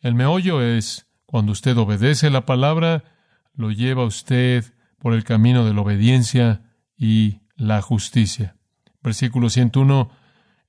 El 0.00 0.14
meollo 0.14 0.62
es, 0.62 1.06
cuando 1.26 1.52
usted 1.52 1.76
obedece 1.76 2.30
la 2.30 2.46
palabra, 2.46 3.04
lo 3.54 3.70
lleva 3.70 4.04
usted 4.04 4.64
por 4.98 5.12
el 5.12 5.24
camino 5.24 5.66
de 5.66 5.74
la 5.74 5.82
obediencia 5.82 6.69
y 7.00 7.40
la 7.56 7.80
justicia. 7.80 8.56
Versículo 9.02 9.48
101, 9.48 10.10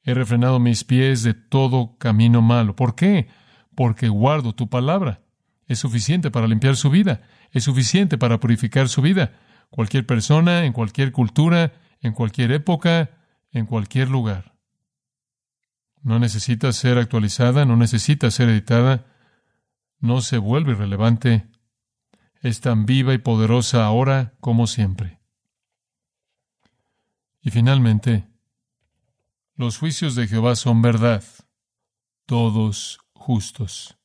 he 0.03 0.13
refrenado 0.13 0.59
mis 0.59 0.85
pies 0.85 1.23
de 1.23 1.33
todo 1.33 1.97
camino 1.97 2.41
malo. 2.41 2.73
¿Por 2.75 2.95
qué? 2.95 3.27
Porque 3.75 4.07
guardo 4.07 4.55
tu 4.55 4.69
palabra. 4.69 5.21
Es 5.67 5.79
suficiente 5.79 6.31
para 6.31 6.47
limpiar 6.47 6.77
su 6.77 6.89
vida, 6.89 7.21
es 7.51 7.65
suficiente 7.65 8.17
para 8.17 8.39
purificar 8.39 8.87
su 8.87 9.01
vida. 9.01 9.33
Cualquier 9.69 10.05
persona, 10.05 10.63
en 10.65 10.71
cualquier 10.71 11.11
cultura, 11.11 11.73
en 11.99 12.13
cualquier 12.13 12.53
época, 12.53 13.11
en 13.51 13.65
cualquier 13.65 14.09
lugar. 14.09 14.55
No 16.01 16.17
necesita 16.17 16.71
ser 16.71 16.97
actualizada, 16.97 17.65
no 17.65 17.75
necesita 17.75 18.31
ser 18.31 18.49
editada, 18.49 19.05
no 19.99 20.21
se 20.21 20.37
vuelve 20.37 20.71
irrelevante. 20.71 21.47
Es 22.41 22.61
tan 22.61 22.85
viva 22.85 23.13
y 23.13 23.17
poderosa 23.17 23.85
ahora 23.85 24.33
como 24.39 24.65
siempre. 24.65 25.20
Y 27.41 27.49
finalmente, 27.49 28.27
los 29.55 29.77
juicios 29.77 30.15
de 30.15 30.27
Jehová 30.27 30.55
son 30.55 30.81
verdad, 30.81 31.23
todos 32.25 32.99
justos. 33.13 33.97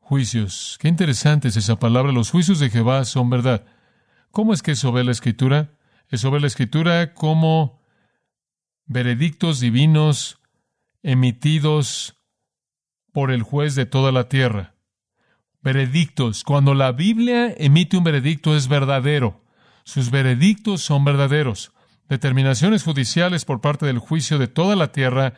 Juicios. 0.00 0.78
Qué 0.80 0.88
interesante 0.88 1.48
es 1.48 1.56
esa 1.56 1.78
palabra. 1.78 2.12
Los 2.12 2.30
juicios 2.30 2.58
de 2.58 2.70
Jehová 2.70 3.04
son 3.04 3.30
verdad. 3.30 3.64
¿Cómo 4.30 4.52
es 4.52 4.62
que 4.62 4.72
eso 4.72 4.90
ve 4.92 5.04
la 5.04 5.12
Escritura? 5.12 5.78
Eso 6.08 6.30
ve 6.30 6.40
la 6.40 6.46
Escritura 6.46 7.14
como 7.14 7.80
veredictos 8.86 9.60
divinos 9.60 10.40
emitidos 11.02 12.16
por 13.12 13.30
el 13.30 13.42
juez 13.42 13.74
de 13.74 13.86
toda 13.86 14.12
la 14.12 14.28
tierra. 14.28 14.74
Veredictos. 15.60 16.42
Cuando 16.42 16.74
la 16.74 16.92
Biblia 16.92 17.54
emite 17.56 17.96
un 17.96 18.04
veredicto 18.04 18.56
es 18.56 18.68
verdadero. 18.68 19.44
Sus 19.84 20.10
veredictos 20.10 20.82
son 20.82 21.04
verdaderos 21.04 21.71
determinaciones 22.12 22.82
judiciales 22.82 23.46
por 23.46 23.62
parte 23.62 23.86
del 23.86 23.98
juicio 23.98 24.36
de 24.36 24.46
toda 24.46 24.76
la 24.76 24.92
tierra 24.92 25.32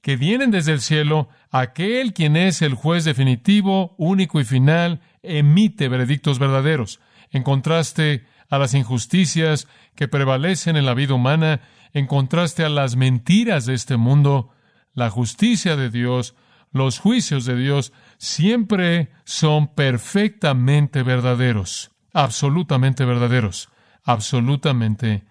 que 0.00 0.16
vienen 0.16 0.50
desde 0.50 0.72
el 0.72 0.80
cielo, 0.80 1.28
aquel 1.50 2.14
quien 2.14 2.38
es 2.38 2.62
el 2.62 2.72
juez 2.72 3.04
definitivo, 3.04 3.94
único 3.98 4.40
y 4.40 4.44
final, 4.44 5.02
emite 5.22 5.88
veredictos 5.88 6.38
verdaderos, 6.38 7.00
en 7.32 7.42
contraste 7.42 8.24
a 8.48 8.56
las 8.56 8.72
injusticias 8.72 9.68
que 9.94 10.08
prevalecen 10.08 10.78
en 10.78 10.86
la 10.86 10.94
vida 10.94 11.12
humana, 11.12 11.60
en 11.92 12.06
contraste 12.06 12.64
a 12.64 12.70
las 12.70 12.96
mentiras 12.96 13.66
de 13.66 13.74
este 13.74 13.98
mundo, 13.98 14.48
la 14.94 15.10
justicia 15.10 15.76
de 15.76 15.90
Dios, 15.90 16.34
los 16.72 16.98
juicios 16.98 17.44
de 17.44 17.56
Dios, 17.56 17.92
siempre 18.16 19.10
son 19.24 19.68
perfectamente 19.74 21.02
verdaderos, 21.02 21.90
absolutamente 22.14 23.04
verdaderos, 23.04 23.68
absolutamente 24.02 25.28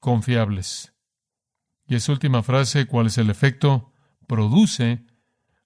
confiables. 0.00 0.92
Y 1.86 1.94
esa 1.94 2.12
última 2.12 2.42
frase, 2.42 2.86
¿cuál 2.86 3.06
es 3.06 3.18
el 3.18 3.30
efecto? 3.30 3.92
Produce, 4.26 5.04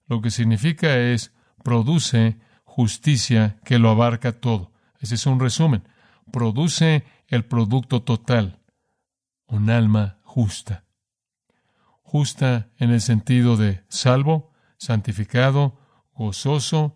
lo 0.05 0.21
que 0.21 0.29
significa 0.29 0.97
es, 0.97 1.33
produce 1.63 2.37
justicia 2.63 3.59
que 3.65 3.79
lo 3.79 3.89
abarca 3.89 4.33
todo. 4.33 4.71
Ese 4.99 5.15
es 5.15 5.25
un 5.25 5.39
resumen. 5.39 5.83
Produce 6.31 7.03
el 7.27 7.45
producto 7.45 8.03
total, 8.03 8.59
un 9.47 9.69
alma 9.69 10.19
justa. 10.23 10.85
Justa 12.01 12.69
en 12.77 12.91
el 12.91 13.01
sentido 13.01 13.57
de 13.57 13.83
salvo, 13.87 14.51
santificado, 14.77 15.79
gozoso, 16.13 16.95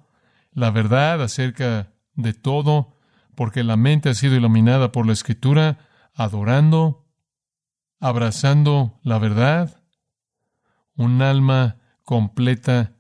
la 0.51 0.72
verdad 0.72 1.22
acerca 1.22 1.94
de 2.13 2.34
todo, 2.34 2.98
porque 3.36 3.63
la 3.63 3.75
mente 3.75 4.10
ha 4.10 4.13
sido 4.13 4.36
iluminada 4.36 4.92
por 4.92 5.06
la 5.06 5.13
escritura, 5.13 5.80
adorando, 6.13 7.05
abrazando 8.06 9.00
la 9.02 9.18
verdad, 9.18 9.82
un 10.96 11.24
alma 11.24 11.78
completa 12.04 12.94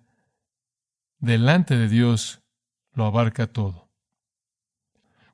delante 1.19 1.77
de 1.77 1.87
Dios 1.87 2.41
lo 2.91 3.05
abarca 3.05 3.45
todo. 3.45 3.91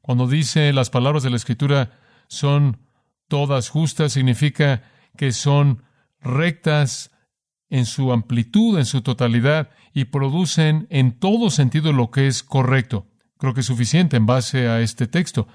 Cuando 0.02 0.28
dice 0.28 0.74
las 0.74 0.90
palabras 0.90 1.24
de 1.24 1.30
la 1.30 1.38
Escritura 1.38 1.98
son 2.28 2.82
todas 3.30 3.70
justas, 3.70 4.12
significa 4.12 4.84
que 5.16 5.32
son 5.32 5.84
rectas 6.20 7.12
en 7.70 7.86
su 7.86 8.12
amplitud, 8.12 8.78
en 8.78 8.86
su 8.86 9.02
totalidad, 9.02 9.70
y 9.94 10.06
producen 10.06 10.86
en 10.90 11.18
todo 11.18 11.50
sentido 11.50 11.94
lo 11.94 12.12
que 12.12 12.28
es 12.28 12.44
correcto. 12.44 13.08
Creo 13.38 13.54
que 13.54 13.62
es 13.62 13.68
suficiente 13.68 14.18
en 14.18 14.26
base 14.26 14.68
a 14.68 14.82
este 14.82 15.08
texto. 15.08 15.48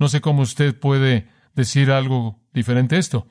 No 0.00 0.08
sé 0.08 0.20
cómo 0.20 0.42
usted 0.42 0.76
puede 0.76 1.28
decir 1.54 1.92
algo 1.92 2.40
diferente 2.52 2.96
a 2.96 2.98
esto. 2.98 3.28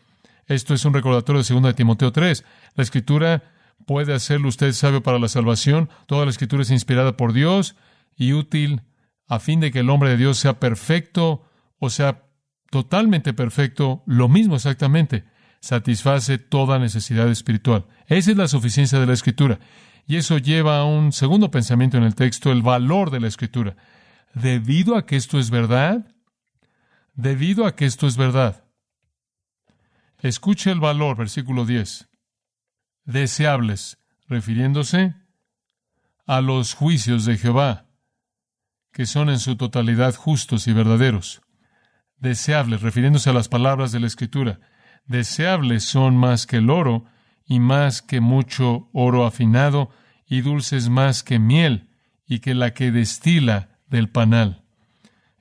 Esto 0.48 0.74
es 0.74 0.86
un 0.86 0.94
recordatorio 0.94 1.44
de 1.44 1.62
2 1.62 1.76
Timoteo 1.76 2.12
3. 2.12 2.44
La 2.76 2.84
escritura 2.84 3.44
puede 3.86 4.14
hacerlo 4.14 4.50
usted 4.50 4.72
sabio 4.74 5.04
para 5.04 5.20
la 5.20 5.28
salvación. 5.28 5.90
Toda 6.08 6.26
la 6.26 6.32
escritura 6.32 6.64
es 6.64 6.72
inspirada 6.72 7.18
por 7.18 7.34
Dios 7.34 7.76
y 8.16 8.34
útil 8.34 8.82
a 9.28 9.40
fin 9.40 9.60
de 9.60 9.72
que 9.72 9.80
el 9.80 9.90
hombre 9.90 10.10
de 10.10 10.18
Dios 10.18 10.38
sea 10.38 10.60
perfecto, 10.60 11.46
o 11.80 11.90
sea, 11.90 12.26
totalmente 12.70 13.34
perfecto, 13.34 14.04
lo 14.06 14.28
mismo 14.28 14.56
exactamente, 14.56 15.24
satisface 15.62 16.38
toda 16.38 16.80
necesidad 16.80 17.30
espiritual. 17.30 17.86
Esa 18.08 18.32
es 18.32 18.38
la 18.38 18.48
suficiencia 18.48 19.00
de 19.00 19.06
la 19.06 19.14
escritura. 19.14 19.60
Y 20.06 20.18
eso 20.18 20.38
lleva 20.38 20.80
a 20.80 20.86
un 20.86 21.14
segundo 21.14 21.52
pensamiento 21.52 21.98
en 21.98 22.04
el 22.04 22.16
texto, 22.16 22.52
el 22.52 22.62
valor 22.62 23.12
de 23.12 23.20
la 23.20 23.28
escritura. 23.28 23.78
Debido 24.34 24.98
a 24.98 25.06
que 25.06 25.16
esto 25.16 25.40
es 25.40 25.50
verdad, 25.50 26.14
debido 27.14 27.66
a 27.66 27.76
que 27.76 27.86
esto 27.86 28.08
es 28.08 28.18
verdad. 28.18 28.66
Escuche 30.22 30.70
el 30.70 30.80
valor, 30.80 31.18
versículo 31.18 31.66
10. 31.66 32.08
Deseables, 33.06 33.98
refiriéndose 34.28 35.16
a 36.28 36.42
los 36.42 36.76
juicios 36.76 37.26
de 37.26 37.40
Jehová, 37.40 37.88
que 38.94 39.08
son 39.08 39.32
en 39.32 39.40
su 39.40 39.56
totalidad 39.56 40.14
justos 40.14 40.68
y 40.68 40.74
verdaderos. 40.74 41.42
Deseables, 42.18 42.84
refiriéndose 42.84 43.32
a 43.32 43.34
las 43.34 43.50
palabras 43.50 43.92
de 43.92 44.00
la 44.00 44.06
Escritura. 44.06 44.60
Deseables 45.08 45.86
son 45.86 46.16
más 46.18 46.46
que 46.46 46.58
el 46.58 46.70
oro, 46.70 47.06
y 47.44 47.60
más 47.60 48.04
que 48.04 48.22
mucho 48.22 48.92
oro 48.94 49.26
afinado, 49.26 49.90
y 50.28 50.42
dulces 50.42 50.90
más 50.90 51.24
que 51.24 51.40
miel, 51.40 51.90
y 52.28 52.40
que 52.42 52.54
la 52.54 52.76
que 52.76 52.92
destila 52.92 53.80
del 53.88 54.08
panal. 54.10 54.64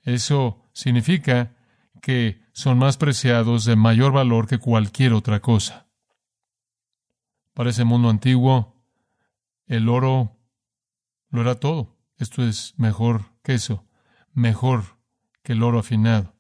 Eso 0.05 0.65
significa 0.73 1.55
que 2.01 2.40
son 2.53 2.79
más 2.79 2.97
preciados, 2.97 3.65
de 3.65 3.77
mayor 3.77 4.13
valor 4.13 4.47
que 4.47 4.59
cualquier 4.59 5.13
otra 5.13 5.41
cosa. 5.41 5.87
Para 7.55 7.71
ese 7.71 7.85
mundo 7.85 8.09
antiguo, 8.09 8.77
el 9.67 9.89
oro 9.89 10.37
lo 11.31 11.41
era 11.43 11.55
todo. 11.55 11.97
Esto 12.19 12.43
es 12.43 12.75
mejor 12.77 13.33
que 13.43 13.55
eso, 13.55 13.87
mejor 14.33 14.99
que 15.43 15.53
el 15.53 15.63
oro 15.63 15.79
afinado. 15.79 16.35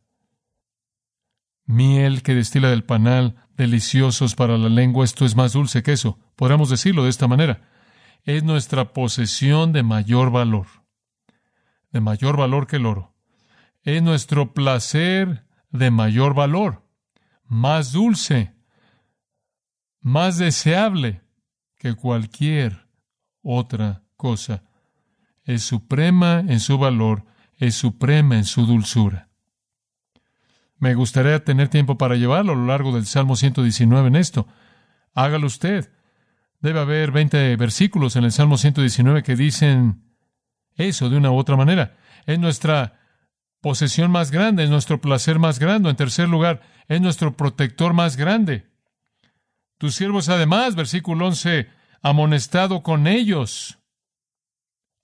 Miel 1.64 2.22
que 2.22 2.34
destila 2.34 2.70
del 2.70 2.84
panal, 2.84 3.46
deliciosos 3.56 4.34
para 4.34 4.58
la 4.58 4.68
lengua, 4.68 5.04
esto 5.04 5.24
es 5.24 5.36
más 5.36 5.52
dulce 5.52 5.82
que 5.82 5.92
eso. 5.92 6.18
Podríamos 6.36 6.70
decirlo 6.70 7.04
de 7.04 7.10
esta 7.10 7.28
manera. 7.28 7.68
Es 8.24 8.42
nuestra 8.42 8.92
posesión 8.92 9.72
de 9.72 9.82
mayor 9.82 10.30
valor, 10.30 10.66
de 11.92 12.00
mayor 12.00 12.36
valor 12.36 12.66
que 12.66 12.76
el 12.76 12.86
oro. 12.86 13.14
Es 13.82 14.02
nuestro 14.02 14.52
placer 14.52 15.46
de 15.70 15.90
mayor 15.90 16.34
valor, 16.34 16.84
más 17.46 17.92
dulce, 17.92 18.54
más 20.00 20.38
deseable 20.38 21.22
que 21.76 21.94
cualquier 21.94 22.86
otra 23.42 24.04
cosa. 24.16 24.64
Es 25.44 25.62
suprema 25.62 26.40
en 26.40 26.60
su 26.60 26.78
valor, 26.78 27.24
es 27.56 27.74
suprema 27.74 28.36
en 28.36 28.44
su 28.44 28.66
dulzura. 28.66 29.28
Me 30.78 30.94
gustaría 30.94 31.44
tener 31.44 31.68
tiempo 31.68 31.98
para 31.98 32.16
llevarlo 32.16 32.52
a 32.52 32.56
lo 32.56 32.66
largo 32.66 32.92
del 32.92 33.06
Salmo 33.06 33.36
119 33.36 34.08
en 34.08 34.16
esto. 34.16 34.46
Hágalo 35.14 35.46
usted. 35.46 35.92
Debe 36.60 36.80
haber 36.80 37.10
20 37.10 37.56
versículos 37.56 38.16
en 38.16 38.24
el 38.24 38.32
Salmo 38.32 38.56
119 38.56 39.22
que 39.22 39.36
dicen 39.36 40.04
eso 40.76 41.10
de 41.10 41.16
una 41.16 41.30
u 41.30 41.36
otra 41.36 41.56
manera. 41.56 41.96
Es 42.26 42.38
nuestra 42.38 42.99
posesión 43.60 44.10
más 44.10 44.30
grande, 44.30 44.64
es 44.64 44.70
nuestro 44.70 45.00
placer 45.00 45.38
más 45.38 45.58
grande. 45.58 45.90
En 45.90 45.96
tercer 45.96 46.28
lugar, 46.28 46.62
es 46.88 47.00
nuestro 47.00 47.36
protector 47.36 47.92
más 47.92 48.16
grande. 48.16 48.66
Tus 49.78 49.94
siervos 49.94 50.28
además, 50.28 50.74
versículo 50.74 51.26
11, 51.26 51.68
amonestado 52.02 52.82
con 52.82 53.06
ellos. 53.06 53.78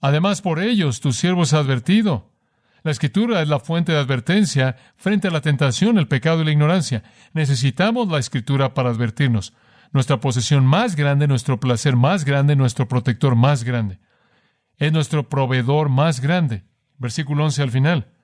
Además 0.00 0.42
por 0.42 0.60
ellos, 0.60 1.00
tus 1.00 1.16
siervos 1.16 1.52
advertido. 1.52 2.32
La 2.82 2.92
escritura 2.92 3.42
es 3.42 3.48
la 3.48 3.58
fuente 3.58 3.92
de 3.92 3.98
advertencia 3.98 4.76
frente 4.96 5.28
a 5.28 5.30
la 5.30 5.40
tentación, 5.40 5.98
el 5.98 6.08
pecado 6.08 6.42
y 6.42 6.44
la 6.44 6.52
ignorancia. 6.52 7.02
Necesitamos 7.32 8.08
la 8.08 8.18
escritura 8.18 8.75
para 8.75 8.90
advertirnos. 8.90 9.54
Nuestra 9.92 10.20
posesión 10.20 10.64
más 10.64 10.94
grande, 10.94 11.26
nuestro 11.26 11.58
placer 11.58 11.96
más 11.96 12.25
grande, 12.25 12.54
nuestro 12.54 12.86
protector 12.86 13.34
más 13.34 13.64
grande. 13.64 13.98
Es 14.76 14.92
nuestro 14.92 15.28
proveedor 15.28 15.88
más 15.88 16.20
grande. 16.20 16.64
Versículo 16.98 17.44
11 17.44 17.62
al 17.62 17.70
final. 17.70 18.15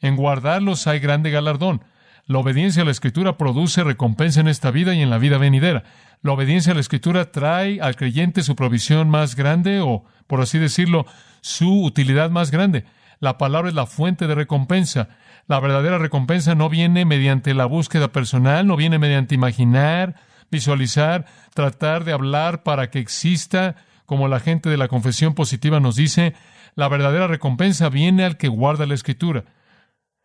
En 0.00 0.16
guardarlos 0.16 0.86
hay 0.86 0.98
grande 0.98 1.30
galardón. 1.30 1.82
La 2.26 2.38
obediencia 2.38 2.82
a 2.82 2.84
la 2.84 2.90
Escritura 2.90 3.36
produce 3.36 3.82
recompensa 3.82 4.40
en 4.40 4.48
esta 4.48 4.70
vida 4.70 4.94
y 4.94 5.02
en 5.02 5.10
la 5.10 5.18
vida 5.18 5.36
venidera. 5.36 5.82
La 6.22 6.32
obediencia 6.32 6.72
a 6.72 6.74
la 6.74 6.80
Escritura 6.80 7.32
trae 7.32 7.80
al 7.80 7.96
creyente 7.96 8.42
su 8.42 8.54
provisión 8.54 9.10
más 9.10 9.34
grande 9.34 9.80
o, 9.80 10.04
por 10.26 10.40
así 10.40 10.58
decirlo, 10.58 11.06
su 11.40 11.82
utilidad 11.82 12.30
más 12.30 12.50
grande. 12.50 12.84
La 13.18 13.36
palabra 13.36 13.68
es 13.68 13.74
la 13.74 13.86
fuente 13.86 14.26
de 14.26 14.34
recompensa. 14.34 15.08
La 15.46 15.60
verdadera 15.60 15.98
recompensa 15.98 16.54
no 16.54 16.68
viene 16.68 17.04
mediante 17.04 17.52
la 17.52 17.66
búsqueda 17.66 18.12
personal, 18.12 18.66
no 18.66 18.76
viene 18.76 18.98
mediante 18.98 19.34
imaginar, 19.34 20.14
visualizar, 20.50 21.26
tratar 21.52 22.04
de 22.04 22.12
hablar 22.12 22.62
para 22.62 22.90
que 22.90 22.98
exista, 22.98 23.76
como 24.06 24.28
la 24.28 24.40
gente 24.40 24.70
de 24.70 24.76
la 24.76 24.88
confesión 24.88 25.34
positiva 25.34 25.80
nos 25.80 25.96
dice. 25.96 26.34
La 26.76 26.88
verdadera 26.88 27.26
recompensa 27.26 27.88
viene 27.88 28.24
al 28.24 28.36
que 28.36 28.48
guarda 28.48 28.86
la 28.86 28.94
Escritura. 28.94 29.44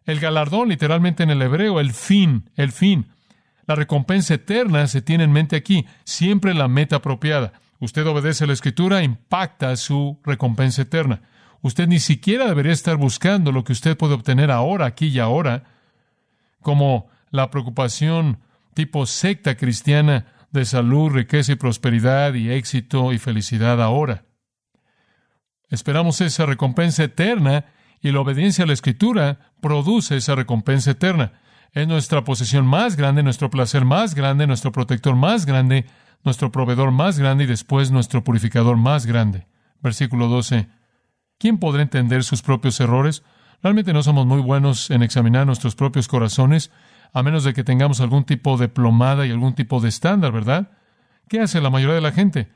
El 0.05 0.19
galardón, 0.19 0.69
literalmente 0.69 1.23
en 1.23 1.31
el 1.31 1.41
hebreo, 1.41 1.79
el 1.79 1.93
fin, 1.93 2.49
el 2.55 2.71
fin. 2.71 3.07
La 3.67 3.75
recompensa 3.75 4.35
eterna 4.35 4.87
se 4.87 5.01
tiene 5.01 5.23
en 5.23 5.31
mente 5.31 5.55
aquí, 5.55 5.85
siempre 6.03 6.53
la 6.53 6.67
meta 6.67 6.97
apropiada. 6.97 7.53
Usted 7.79 8.05
obedece 8.05 8.45
la 8.45 8.53
escritura, 8.53 9.03
impacta 9.03 9.75
su 9.75 10.19
recompensa 10.23 10.83
eterna. 10.83 11.21
Usted 11.61 11.87
ni 11.87 11.99
siquiera 11.99 12.45
debería 12.45 12.71
estar 12.71 12.95
buscando 12.97 13.51
lo 13.51 13.63
que 13.63 13.73
usted 13.73 13.97
puede 13.97 14.13
obtener 14.13 14.51
ahora, 14.51 14.85
aquí 14.85 15.07
y 15.07 15.19
ahora, 15.19 15.63
como 16.61 17.09
la 17.31 17.49
preocupación 17.49 18.39
tipo 18.75 19.05
secta 19.07 19.55
cristiana 19.55 20.27
de 20.51 20.65
salud, 20.65 21.11
riqueza 21.11 21.53
y 21.53 21.55
prosperidad 21.55 22.33
y 22.35 22.51
éxito 22.51 23.11
y 23.13 23.17
felicidad 23.17 23.81
ahora. 23.81 24.25
Esperamos 25.69 26.21
esa 26.21 26.45
recompensa 26.45 27.03
eterna 27.03 27.65
y 28.01 28.11
la 28.11 28.19
obediencia 28.19 28.63
a 28.63 28.67
la 28.67 28.73
Escritura 28.73 29.51
produce 29.61 30.17
esa 30.17 30.35
recompensa 30.35 30.91
eterna. 30.91 31.33
Es 31.71 31.87
nuestra 31.87 32.23
posesión 32.23 32.65
más 32.65 32.95
grande, 32.95 33.23
nuestro 33.23 33.49
placer 33.49 33.83
más 33.85 34.15
grande, 34.15 34.47
nuestro 34.47 34.71
protector 34.71 35.15
más 35.15 35.45
grande, 35.45 35.85
nuestro 36.23 36.51
proveedor 36.51 36.91
más 36.91 37.19
grande 37.19 37.43
y 37.43 37.47
después 37.47 37.91
nuestro 37.91 38.23
purificador 38.23 38.77
más 38.77 39.05
grande. 39.05 39.47
Versículo 39.81 40.27
12. 40.27 40.67
¿Quién 41.37 41.57
podrá 41.57 41.81
entender 41.81 42.23
sus 42.23 42.41
propios 42.41 42.79
errores? 42.79 43.23
Realmente 43.61 43.93
no 43.93 44.03
somos 44.03 44.25
muy 44.25 44.41
buenos 44.41 44.89
en 44.89 45.03
examinar 45.03 45.45
nuestros 45.45 45.75
propios 45.75 46.07
corazones, 46.07 46.71
a 47.13 47.23
menos 47.23 47.43
de 47.43 47.53
que 47.53 47.63
tengamos 47.63 48.01
algún 48.01 48.23
tipo 48.23 48.57
de 48.57 48.67
plomada 48.67 49.25
y 49.25 49.31
algún 49.31 49.53
tipo 49.53 49.79
de 49.79 49.89
estándar, 49.89 50.31
¿verdad? 50.31 50.71
¿Qué 51.27 51.39
hace 51.39 51.61
la 51.61 51.69
mayoría 51.69 51.95
de 51.95 52.01
la 52.01 52.11
gente? 52.11 52.51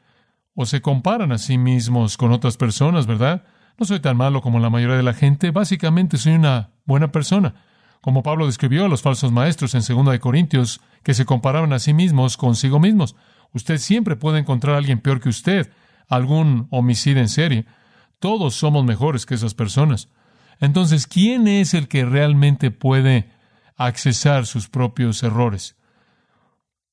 O 0.53 0.65
se 0.65 0.81
comparan 0.81 1.31
a 1.31 1.37
sí 1.37 1.57
mismos 1.57 2.17
con 2.17 2.31
otras 2.31 2.57
personas, 2.57 3.07
¿verdad? 3.07 3.43
No 3.79 3.85
soy 3.85 4.01
tan 4.01 4.17
malo 4.17 4.41
como 4.41 4.59
la 4.59 4.69
mayoría 4.69 4.97
de 4.97 5.03
la 5.03 5.13
gente, 5.13 5.51
básicamente 5.51 6.17
soy 6.17 6.33
una 6.33 6.71
buena 6.83 7.13
persona. 7.13 7.55
Como 8.01 8.23
Pablo 8.23 8.45
describió 8.45 8.83
a 8.83 8.89
los 8.89 9.01
falsos 9.01 9.31
maestros 9.31 9.73
en 9.73 9.81
2 9.81 10.11
de 10.11 10.19
Corintios, 10.19 10.81
que 11.01 11.13
se 11.13 11.25
comparaban 11.25 11.71
a 11.71 11.79
sí 11.79 11.93
mismos 11.93 12.35
consigo 12.35 12.81
mismos. 12.81 13.15
Usted 13.53 13.77
siempre 13.77 14.17
puede 14.17 14.39
encontrar 14.39 14.75
a 14.75 14.79
alguien 14.79 14.99
peor 14.99 15.21
que 15.21 15.29
usted, 15.29 15.71
algún 16.09 16.67
homicida 16.71 17.21
en 17.21 17.29
serie. 17.29 17.65
Todos 18.19 18.55
somos 18.55 18.83
mejores 18.83 19.25
que 19.25 19.35
esas 19.35 19.53
personas. 19.53 20.09
Entonces, 20.59 21.07
¿quién 21.07 21.47
es 21.47 21.73
el 21.73 21.87
que 21.87 22.03
realmente 22.03 22.71
puede 22.71 23.29
accesar 23.77 24.45
sus 24.45 24.67
propios 24.67 25.23
errores? 25.23 25.77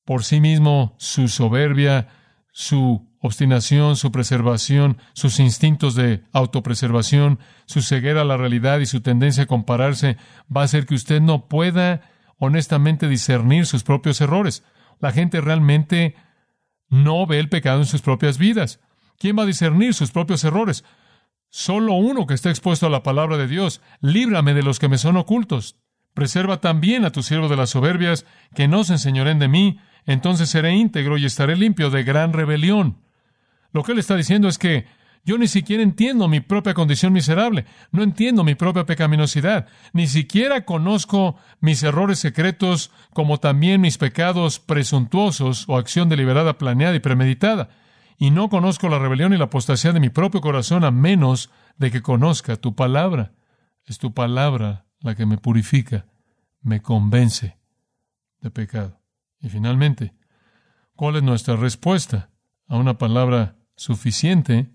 Por 0.05 0.23
sí 0.23 0.41
mismo, 0.41 0.95
su 0.99 1.27
soberbia, 1.27 2.07
su 2.53 3.11
obstinación, 3.27 3.97
su 3.97 4.11
preservación, 4.11 4.99
sus 5.13 5.39
instintos 5.41 5.95
de 5.95 6.23
autopreservación, 6.33 7.39
su 7.67 7.83
ceguera 7.83 8.23
a 8.23 8.25
la 8.25 8.37
realidad 8.37 8.79
y 8.79 8.87
su 8.87 9.01
tendencia 9.01 9.45
a 9.45 9.47
compararse 9.47 10.17
va 10.55 10.63
a 10.63 10.65
hacer 10.65 10.87
que 10.87 10.95
usted 10.95 11.21
no 11.21 11.49
pueda 11.49 12.03
honestamente 12.39 13.09
discernir 13.09 13.67
sus 13.67 13.83
propios 13.83 14.21
errores. 14.21 14.65
La 15.01 15.13
gente 15.13 15.41
realmente 15.41 16.15
no 16.89 17.27
ve 17.27 17.39
el 17.39 17.49
pecado 17.49 17.81
en 17.81 17.87
sus 17.87 18.03
propias 18.03 18.39
vidas. 18.39 18.81
¿Quién 19.19 19.39
va 19.39 19.43
a 19.43 19.47
discernir 19.47 19.95
sus 19.95 20.11
propios 20.11 20.45
errores? 20.45 20.85
Solo 21.51 21.95
uno 21.95 22.27
que 22.27 22.35
está 22.35 22.51
expuesto 22.51 22.87
a 22.87 22.91
la 22.91 23.03
palabra 23.03 23.37
de 23.37 23.47
Dios. 23.49 23.81
Líbrame 24.01 24.55
de 24.55 24.63
los 24.63 24.79
que 24.79 24.89
me 24.89 24.99
son 24.99 25.17
ocultos. 25.17 25.77
Preserva 26.15 26.61
también 26.61 27.05
a 27.05 27.11
tu 27.11 27.23
siervo 27.23 27.49
de 27.49 27.57
las 27.57 27.71
soberbias, 27.71 28.25
que 28.55 28.69
no 28.69 28.85
se 28.85 28.95
enseñoren 28.95 29.39
de 29.39 29.49
mí, 29.49 29.81
entonces 30.07 30.49
seré 30.49 30.75
íntegro 30.75 31.19
y 31.19 31.27
estaré 31.27 31.57
limpio 31.57 31.91
de 31.91 32.05
gran 32.05 32.33
rebelión. 32.33 33.03
Lo 33.73 33.83
que 33.83 33.93
él 33.93 33.99
está 33.99 34.17
diciendo 34.17 34.49
es 34.49 34.59
que 34.59 34.87
yo 35.27 35.39
ni 35.39 35.49
siquiera 35.49 35.83
entiendo 35.83 36.29
mi 36.29 36.39
propia 36.39 36.73
condición 36.73 37.13
miserable, 37.13 37.67
no 37.91 38.05
entiendo 38.05 38.45
mi 38.45 38.55
propia 38.55 38.87
pecaminosidad, 38.87 39.67
ni 39.93 40.07
siquiera 40.07 40.65
conozco 40.65 41.37
mis 41.59 41.83
errores 41.83 42.21
secretos 42.21 42.93
como 43.13 43.39
también 43.39 43.81
mis 43.81 43.99
pecados 43.99 44.61
presuntuosos 44.61 45.65
o 45.69 45.79
acción 45.79 46.09
deliberada, 46.09 46.59
planeada 46.59 46.95
y 46.95 47.01
premeditada, 47.01 47.71
y 48.17 48.31
no 48.31 48.49
conozco 48.49 48.89
la 48.89 49.01
rebelión 49.01 49.35
y 49.35 49.37
la 49.37 49.47
apostasía 49.47 49.93
de 49.93 49.99
mi 49.99 50.11
propio 50.11 50.41
corazón 50.41 50.85
a 50.85 50.93
menos 50.93 51.51
de 51.77 51.91
que 51.91 52.03
conozca 52.03 52.55
tu 52.55 52.77
palabra. 52.77 53.33
Es 53.85 53.99
tu 53.99 54.15
palabra 54.15 54.87
la 55.01 55.17
que 55.17 55.27
me 55.27 55.39
purifica, 55.39 56.07
me 56.63 56.83
convence 56.83 57.59
de 58.41 58.51
pecado. 58.53 59.01
Y 59.41 59.49
finalmente, 59.49 60.15
¿cuál 60.95 61.17
es 61.17 61.25
nuestra 61.25 61.57
respuesta 61.57 62.31
a 62.69 62.77
una 62.77 62.97
palabra 62.97 63.56
suficiente 63.77 64.71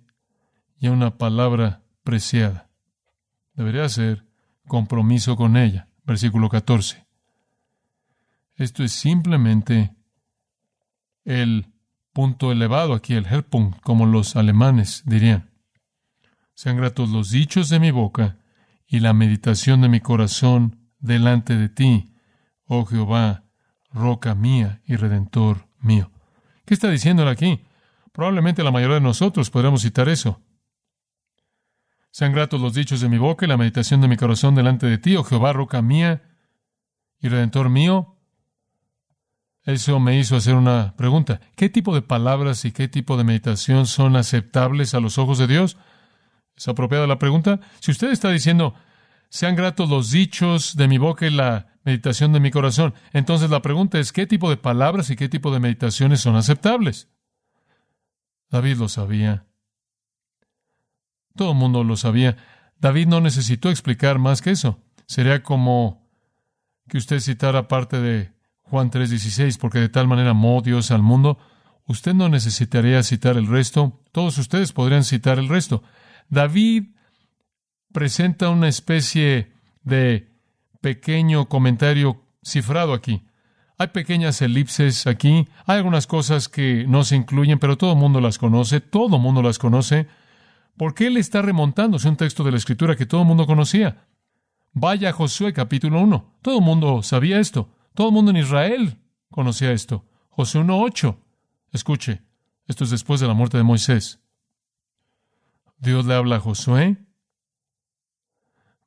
y 0.80 0.88
una 0.88 1.18
palabra 1.18 1.84
preciada. 2.04 2.70
Debería 3.54 3.88
ser 3.90 4.26
compromiso 4.68 5.36
con 5.36 5.58
ella. 5.58 5.88
Versículo 6.04 6.50
14. 6.50 7.06
Esto 8.56 8.84
es 8.84 8.92
simplemente 8.92 9.96
el 11.26 11.68
punto 12.14 12.52
elevado 12.52 12.94
aquí, 12.94 13.14
el 13.14 13.26
Hellpunkt, 13.26 13.82
como 13.82 14.06
los 14.06 14.36
alemanes 14.36 15.04
dirían. 15.06 15.50
Sean 16.54 16.78
gratos 16.78 17.10
los 17.10 17.32
dichos 17.32 17.70
de 17.70 17.80
mi 17.80 17.92
boca 17.92 18.38
y 18.88 19.00
la 19.00 19.14
meditación 19.14 19.82
de 19.82 19.90
mi 19.90 20.00
corazón 20.00 20.90
delante 21.00 21.56
de 21.56 21.70
ti, 21.70 22.14
oh 22.66 22.86
Jehová, 22.86 23.46
roca 23.92 24.36
mía 24.36 24.82
y 24.86 24.96
redentor 24.96 25.68
mío. 25.80 26.12
¿Qué 26.66 26.74
está 26.74 26.90
diciéndole 26.90 27.32
aquí? 27.32 27.62
Probablemente 28.12 28.63
la 28.63 28.71
mayoría 28.71 28.95
de 28.95 29.02
nosotros 29.02 29.50
podremos 29.50 29.82
citar 29.82 30.10
eso. 30.10 30.41
Sean 32.12 32.34
gratos 32.34 32.60
los 32.60 32.74
dichos 32.74 33.00
de 33.00 33.08
mi 33.08 33.17
boca 33.17 33.45
y 33.45 33.50
la 33.50 33.58
meditación 33.58 34.02
de 34.02 34.10
mi 34.10 34.17
corazón 34.17 34.54
delante 34.54 34.86
de 34.86 34.97
ti, 34.97 35.15
oh 35.15 35.24
Jehová, 35.24 35.54
roca 35.54 35.82
mía 35.82 36.21
y 37.19 37.30
redentor 37.30 37.69
mío. 37.69 38.17
Eso 39.63 40.00
me 40.00 40.19
hizo 40.19 40.36
hacer 40.36 40.56
una 40.56 40.95
pregunta. 40.97 41.39
¿Qué 41.56 41.69
tipo 41.69 41.93
de 41.95 42.02
palabras 42.02 42.65
y 42.65 42.71
qué 42.71 42.88
tipo 42.88 43.15
de 43.15 43.24
meditación 43.24 43.86
son 43.86 44.15
aceptables 44.15 44.93
a 44.93 45.00
los 45.00 45.17
ojos 45.17 45.38
de 45.38 45.47
Dios? 45.47 45.78
¿Es 46.56 46.67
apropiada 46.67 47.08
la 47.08 47.19
pregunta? 47.19 47.62
Si 47.80 47.91
usted 47.91 48.12
está 48.12 48.30
diciendo, 48.30 48.74
sean 49.30 49.56
gratos 49.56 49.89
los 49.89 50.12
dichos 50.12 50.76
de 50.76 50.88
mi 50.89 50.97
boca 50.97 51.28
y 51.28 51.30
la 51.30 51.67
meditación 51.86 52.34
de 52.34 52.41
mi 52.41 52.52
corazón, 52.52 52.93
entonces 53.13 53.50
la 53.50 53.62
pregunta 53.62 54.00
es, 54.00 54.12
¿qué 54.12 54.28
tipo 54.28 54.50
de 54.50 54.58
palabras 54.58 55.10
y 55.12 55.15
qué 55.15 55.30
tipo 55.30 55.54
de 55.54 55.60
meditaciones 55.60 56.19
son 56.19 56.36
aceptables? 56.36 57.08
David 58.52 58.78
lo 58.78 58.90
sabía. 58.90 59.46
Todo 61.36 61.52
el 61.52 61.58
mundo 61.58 61.84
lo 61.84 61.96
sabía. 61.96 62.36
David 62.80 63.08
no 63.08 63.22
necesitó 63.22 63.70
explicar 63.70 64.20
más 64.20 64.42
que 64.42 64.52
eso. 64.52 64.80
Sería 65.08 65.42
como 65.42 66.08
que 66.88 66.98
usted 66.98 67.20
citara 67.22 67.68
parte 67.70 68.02
de 68.02 68.34
Juan 68.64 68.92
3:16, 68.92 69.58
porque 69.58 69.80
de 69.80 69.90
tal 69.90 70.08
manera 70.08 70.32
amó 70.32 70.62
Dios 70.62 70.92
al 70.92 71.02
mundo, 71.02 71.40
usted 71.88 72.14
no 72.14 72.28
necesitaría 72.30 73.02
citar 73.04 73.38
el 73.38 73.48
resto, 73.48 74.02
todos 74.12 74.38
ustedes 74.38 74.74
podrían 74.74 75.04
citar 75.04 75.40
el 75.40 75.48
resto. 75.48 75.84
David 76.30 76.96
presenta 77.94 78.50
una 78.50 78.68
especie 78.68 79.54
de 79.84 80.32
pequeño 80.82 81.48
comentario 81.48 82.26
cifrado 82.44 82.94
aquí. 82.94 83.26
Hay 83.82 83.88
pequeñas 83.88 84.39
elipses 84.44 85.08
aquí, 85.08 85.48
hay 85.65 85.78
algunas 85.78 86.06
cosas 86.06 86.48
que 86.48 86.86
no 86.88 87.04
se 87.04 87.15
incluyen, 87.15 87.58
pero 87.58 87.80
todo 87.80 87.94
el 87.94 87.98
mundo 87.98 88.22
las 88.22 88.38
conoce, 88.38 88.80
todo 88.80 89.15
el 89.15 89.22
mundo 89.24 89.41
las 89.41 89.58
conoce, 89.58 90.06
porque 90.78 91.08
él 91.08 91.17
está 91.17 91.41
remontándose 91.41 92.08
un 92.08 92.15
texto 92.15 92.44
de 92.44 92.52
la 92.52 92.58
Escritura 92.58 92.96
que 92.96 93.08
todo 93.08 93.22
el 93.22 93.28
mundo 93.28 93.48
conocía. 93.48 94.06
Vaya 94.72 95.12
Josué 95.12 95.52
capítulo 95.52 96.00
1, 96.00 96.38
todo 96.44 96.60
el 96.60 96.63
mundo 96.63 97.02
sabía 97.02 97.39
esto. 97.39 97.74
Todo 97.96 98.10
el 98.10 98.13
mundo 98.13 98.30
en 98.30 98.38
Israel 98.38 99.00
conocía 99.32 99.72
esto. 99.72 100.06
Josué 100.30 100.62
1.8. 100.62 101.17
Escuche, 101.72 102.22
esto 102.67 102.84
es 102.84 102.91
después 102.91 103.20
de 103.20 103.28
la 103.28 103.34
muerte 103.34 103.58
de 103.58 103.63
Moisés. 103.63 104.22
Dios 105.80 106.06
le 106.06 106.13
habla 106.13 106.36
a 106.36 106.39
Josué. 106.39 106.98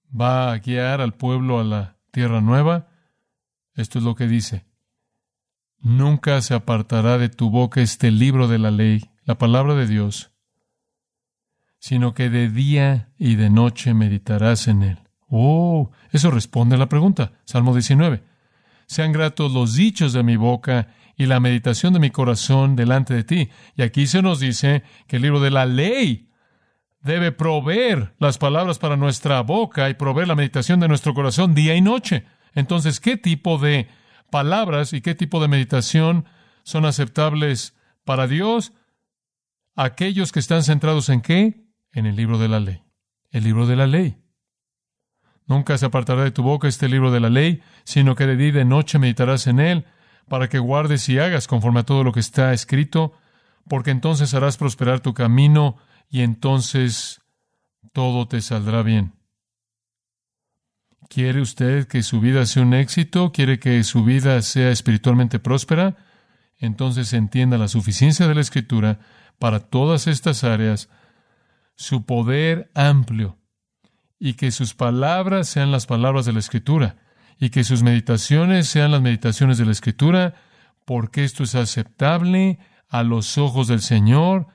Va 0.08 0.52
a 0.52 0.58
guiar 0.58 1.00
al 1.00 1.14
pueblo 1.14 1.58
a 1.58 1.64
la 1.64 1.96
tierra 2.12 2.40
nueva. 2.40 2.86
Esto 3.74 3.98
es 3.98 4.04
lo 4.04 4.14
que 4.14 4.28
dice. 4.28 4.72
Nunca 5.84 6.40
se 6.40 6.54
apartará 6.54 7.18
de 7.18 7.28
tu 7.28 7.50
boca 7.50 7.82
este 7.82 8.10
libro 8.10 8.48
de 8.48 8.58
la 8.58 8.70
ley, 8.70 9.10
la 9.24 9.36
palabra 9.36 9.74
de 9.74 9.86
Dios, 9.86 10.32
sino 11.78 12.14
que 12.14 12.30
de 12.30 12.48
día 12.48 13.12
y 13.18 13.36
de 13.36 13.50
noche 13.50 13.92
meditarás 13.92 14.66
en 14.66 14.82
él. 14.82 14.98
Oh, 15.28 15.90
eso 16.10 16.30
responde 16.30 16.76
a 16.76 16.78
la 16.78 16.88
pregunta. 16.88 17.32
Salmo 17.44 17.74
19 17.74 18.24
sean 18.86 19.12
gratos 19.12 19.52
los 19.52 19.74
dichos 19.74 20.14
de 20.14 20.22
mi 20.22 20.36
boca 20.36 20.88
y 21.16 21.26
la 21.26 21.38
meditación 21.38 21.92
de 21.92 22.00
mi 22.00 22.10
corazón 22.10 22.76
delante 22.76 23.12
de 23.12 23.24
ti. 23.24 23.50
Y 23.76 23.82
aquí 23.82 24.06
se 24.06 24.22
nos 24.22 24.40
dice 24.40 24.84
que 25.06 25.16
el 25.16 25.22
libro 25.22 25.40
de 25.40 25.50
la 25.50 25.66
ley 25.66 26.30
debe 27.02 27.30
proveer 27.30 28.14
las 28.18 28.38
palabras 28.38 28.78
para 28.78 28.96
nuestra 28.96 29.42
boca 29.42 29.90
y 29.90 29.94
proveer 29.94 30.28
la 30.28 30.34
meditación 30.34 30.80
de 30.80 30.88
nuestro 30.88 31.12
corazón 31.12 31.54
día 31.54 31.74
y 31.74 31.82
noche. 31.82 32.24
Entonces, 32.54 33.00
¿qué 33.00 33.18
tipo 33.18 33.58
de 33.58 33.88
palabras 34.34 34.92
y 34.92 35.00
qué 35.00 35.14
tipo 35.14 35.40
de 35.40 35.46
meditación 35.46 36.24
son 36.64 36.86
aceptables 36.86 37.76
para 38.04 38.26
Dios? 38.26 38.72
Aquellos 39.76 40.32
que 40.32 40.40
están 40.40 40.64
centrados 40.64 41.08
en 41.08 41.20
qué? 41.20 41.68
En 41.92 42.04
el 42.04 42.16
libro 42.16 42.36
de 42.38 42.48
la 42.48 42.58
ley. 42.58 42.82
El 43.30 43.44
libro 43.44 43.68
de 43.68 43.76
la 43.76 43.86
ley. 43.86 44.18
Nunca 45.46 45.78
se 45.78 45.86
apartará 45.86 46.24
de 46.24 46.32
tu 46.32 46.42
boca 46.42 46.66
este 46.66 46.88
libro 46.88 47.12
de 47.12 47.20
la 47.20 47.30
ley, 47.30 47.62
sino 47.84 48.16
que 48.16 48.26
de 48.26 48.34
día 48.34 48.48
y 48.48 48.50
de 48.50 48.64
noche 48.64 48.98
meditarás 48.98 49.46
en 49.46 49.60
él, 49.60 49.84
para 50.28 50.48
que 50.48 50.58
guardes 50.58 51.08
y 51.08 51.20
hagas 51.20 51.46
conforme 51.46 51.78
a 51.80 51.84
todo 51.84 52.02
lo 52.02 52.10
que 52.10 52.18
está 52.18 52.52
escrito, 52.52 53.12
porque 53.68 53.92
entonces 53.92 54.34
harás 54.34 54.56
prosperar 54.56 54.98
tu 54.98 55.14
camino 55.14 55.76
y 56.10 56.22
entonces 56.22 57.20
todo 57.92 58.26
te 58.26 58.40
saldrá 58.40 58.82
bien. 58.82 59.14
¿Quiere 61.08 61.40
usted 61.40 61.86
que 61.86 62.02
su 62.02 62.20
vida 62.20 62.46
sea 62.46 62.62
un 62.62 62.74
éxito? 62.74 63.32
¿Quiere 63.32 63.58
que 63.58 63.82
su 63.84 64.04
vida 64.04 64.40
sea 64.42 64.70
espiritualmente 64.70 65.38
próspera? 65.38 65.96
Entonces 66.58 67.12
entienda 67.12 67.58
la 67.58 67.68
suficiencia 67.68 68.26
de 68.26 68.34
la 68.34 68.40
Escritura 68.40 68.98
para 69.38 69.60
todas 69.60 70.06
estas 70.06 70.44
áreas, 70.44 70.88
su 71.76 72.04
poder 72.04 72.70
amplio 72.74 73.38
y 74.18 74.34
que 74.34 74.50
sus 74.50 74.74
palabras 74.74 75.48
sean 75.48 75.70
las 75.70 75.86
palabras 75.86 76.24
de 76.24 76.32
la 76.32 76.38
Escritura, 76.38 76.96
y 77.38 77.50
que 77.50 77.64
sus 77.64 77.82
meditaciones 77.82 78.68
sean 78.68 78.92
las 78.92 79.02
meditaciones 79.02 79.58
de 79.58 79.66
la 79.66 79.72
Escritura, 79.72 80.34
porque 80.86 81.24
esto 81.24 81.42
es 81.42 81.54
aceptable 81.54 82.58
a 82.88 83.02
los 83.02 83.38
ojos 83.38 83.68
del 83.68 83.80
Señor, 83.80 84.46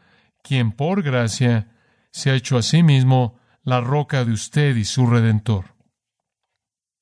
quien 0.43 0.71
por 0.71 1.03
gracia 1.03 1.67
se 2.12 2.31
ha 2.31 2.35
hecho 2.35 2.57
a 2.57 2.63
sí 2.63 2.81
mismo 2.81 3.38
la 3.63 3.81
roca 3.81 4.25
de 4.25 4.31
usted 4.31 4.75
y 4.75 4.85
su 4.85 5.05
redentor. 5.05 5.75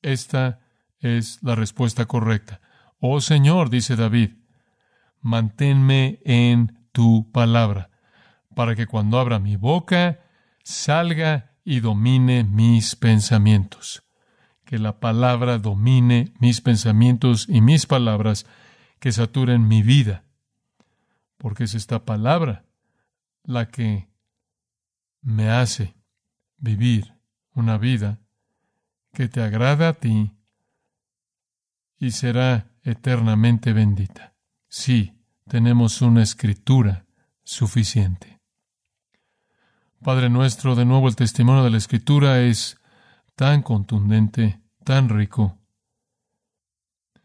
Esta 0.01 0.59
es 0.99 1.39
la 1.43 1.55
respuesta 1.55 2.05
correcta. 2.05 2.61
Oh 2.99 3.21
Señor, 3.21 3.69
dice 3.69 3.95
David, 3.95 4.31
manténme 5.21 6.19
en 6.25 6.87
tu 6.91 7.31
palabra, 7.31 7.89
para 8.55 8.75
que 8.75 8.87
cuando 8.87 9.19
abra 9.19 9.39
mi 9.39 9.55
boca 9.55 10.19
salga 10.63 11.57
y 11.63 11.79
domine 11.79 12.43
mis 12.43 12.95
pensamientos. 12.95 14.03
Que 14.65 14.79
la 14.79 14.99
palabra 14.99 15.59
domine 15.59 16.33
mis 16.39 16.61
pensamientos 16.61 17.45
y 17.47 17.61
mis 17.61 17.85
palabras 17.85 18.45
que 18.99 19.11
saturen 19.11 19.67
mi 19.67 19.81
vida. 19.81 20.23
Porque 21.37 21.65
es 21.65 21.75
esta 21.75 22.03
palabra 22.03 22.65
la 23.43 23.69
que 23.69 24.09
me 25.21 25.49
hace 25.49 25.95
vivir 26.57 27.13
una 27.53 27.77
vida 27.77 28.19
que 29.17 29.27
te 29.27 29.41
agrada 29.41 29.89
a 29.89 29.93
ti 29.93 30.31
y 31.97 32.11
será 32.11 32.67
eternamente 32.83 33.73
bendita. 33.73 34.35
Sí, 34.69 35.17
tenemos 35.47 36.03
una 36.03 36.21
escritura 36.21 37.07
suficiente. 37.43 38.39
Padre 40.03 40.29
nuestro, 40.29 40.75
de 40.75 40.85
nuevo 40.85 41.07
el 41.07 41.15
testimonio 41.15 41.63
de 41.63 41.71
la 41.71 41.77
Escritura 41.77 42.41
es 42.41 42.79
tan 43.35 43.63
contundente, 43.63 44.61
tan 44.83 45.09
rico. 45.09 45.57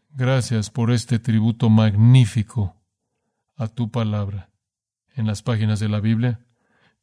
Gracias 0.09 0.71
por 0.71 0.89
este 0.89 1.19
tributo 1.19 1.69
magnífico 1.69 2.75
a 3.55 3.67
tu 3.67 3.91
palabra 3.91 4.49
en 5.13 5.27
las 5.27 5.43
páginas 5.43 5.79
de 5.79 5.89
la 5.89 5.99
Biblia. 5.99 6.43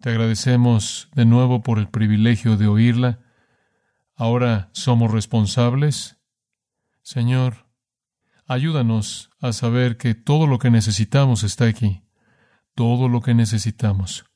Te 0.00 0.11
agradecemos 0.11 1.09
de 1.14 1.26
nuevo 1.26 1.62
por 1.62 1.79
el 1.79 1.88
privilegio 1.88 2.57
de 2.57 2.66
oírla. 2.66 3.20
Ahora 4.20 4.68
somos 4.74 5.11
responsables. 5.11 6.18
Señor, 7.00 7.68
ayúdanos 8.46 9.30
a 9.40 9.54
saber 9.54 9.96
que 9.96 10.14
todo 10.14 10.46
lo 10.46 10.59
que 10.59 10.70
necesitamos 10.70 11.42
está 11.42 11.64
aquí. 11.64 12.02
Todo 12.74 13.09
lo 13.09 13.22
que 13.22 13.33
necesitamos. 13.33 14.26